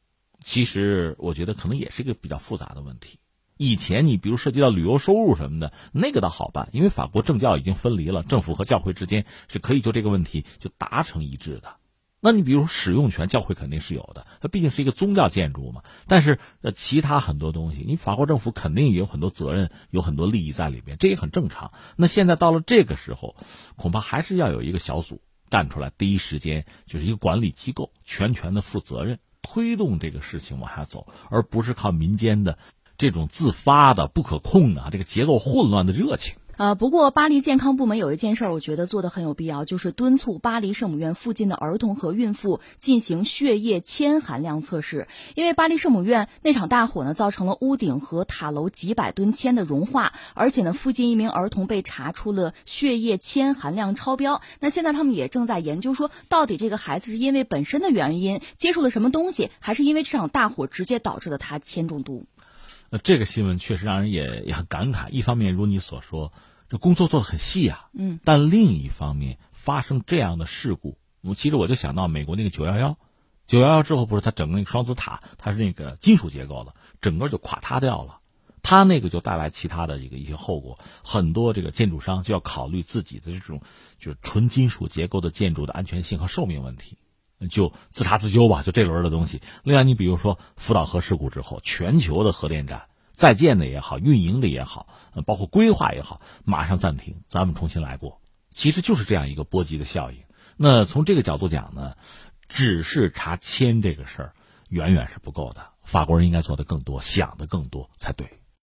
[0.43, 3.19] 其实我觉得可能也是一个比较复杂的问题。
[3.57, 11.75] 以前你比如涉及到旅游收入什么的，那个倒好办，因为法国政教已经分离了，政府和教会之间是可以就这个问题就达成一致的。
[12.23, 15.81] 那你比如使用权，教会肯定是有的，它毕竟是一个宗教建筑嘛。
[16.07, 21.73] 但是呃，其他很多东西，你法国政府肯定也有很多责任，有很多利益在里面，这也很正常。
[21.95, 23.35] 那现在到了这个时候，
[23.75, 25.19] 恐怕还是要有一个小组
[25.49, 32.59] 干出来，第一时间就是一个管理机构，全权的负责任，推动这个事情往下走，而不是靠民间的
[32.97, 36.35] 这种自发的、不可控的、这个节奏混乱的热情。
[36.61, 45.07] 呃，不过巴黎健康部门有一件事儿，我觉得做的很有必要，就是敦促巴黎圣母院附近的儿童和孕妇进行血液铅含量测试。
[45.33, 54.43] 因为巴黎圣母院那场大火呢，造成了屋顶和塔楼几百吨铅的融化，而且呢，附近一名儿童被查出了血液铅含量超标。
[54.59, 62.27] 那现在他们也正在研究说，到底这个孩子是因为本身的原因接触了什么东西，还是因为这场大火直接导致的他铅中毒？
[62.91, 65.09] 呃这个新闻确实让人也也很感慨。
[65.09, 66.31] 一方面，如你所说。
[66.71, 72.97] 这工作做的很细啊，嗯，但另一方面发生这样的事故，我其实我就想到美国那个九幺幺，
[73.45, 78.21] 九幺幺之后不是它整个那个双子塔，它是那个金属结构的，整个就垮塌掉了，
[78.63, 83.61] 它那个就带来其他的一个一些后果，很多这个建筑商就要考虑自己的这种
[83.99, 86.97] 就是纯金属结构的建筑的安全性和寿命问题，
[87.49, 89.41] 就自查自纠吧，就这轮的东西。
[89.63, 92.87] 另外，你比如说福岛核事故之后，全球的核电站。
[93.13, 94.87] 在建的也好，运营的也好，
[95.25, 100.23] 包括规划也好，马上暂停，咱们重新来过，其实就是这样一个波及的效应。
[100.57, 101.95] 那从这个角度讲呢，
[102.47, 104.33] 只是查签这个事儿，
[104.69, 105.67] 远远是不够的。
[105.83, 108.40] 法国人应该做的更多，想的更多才对。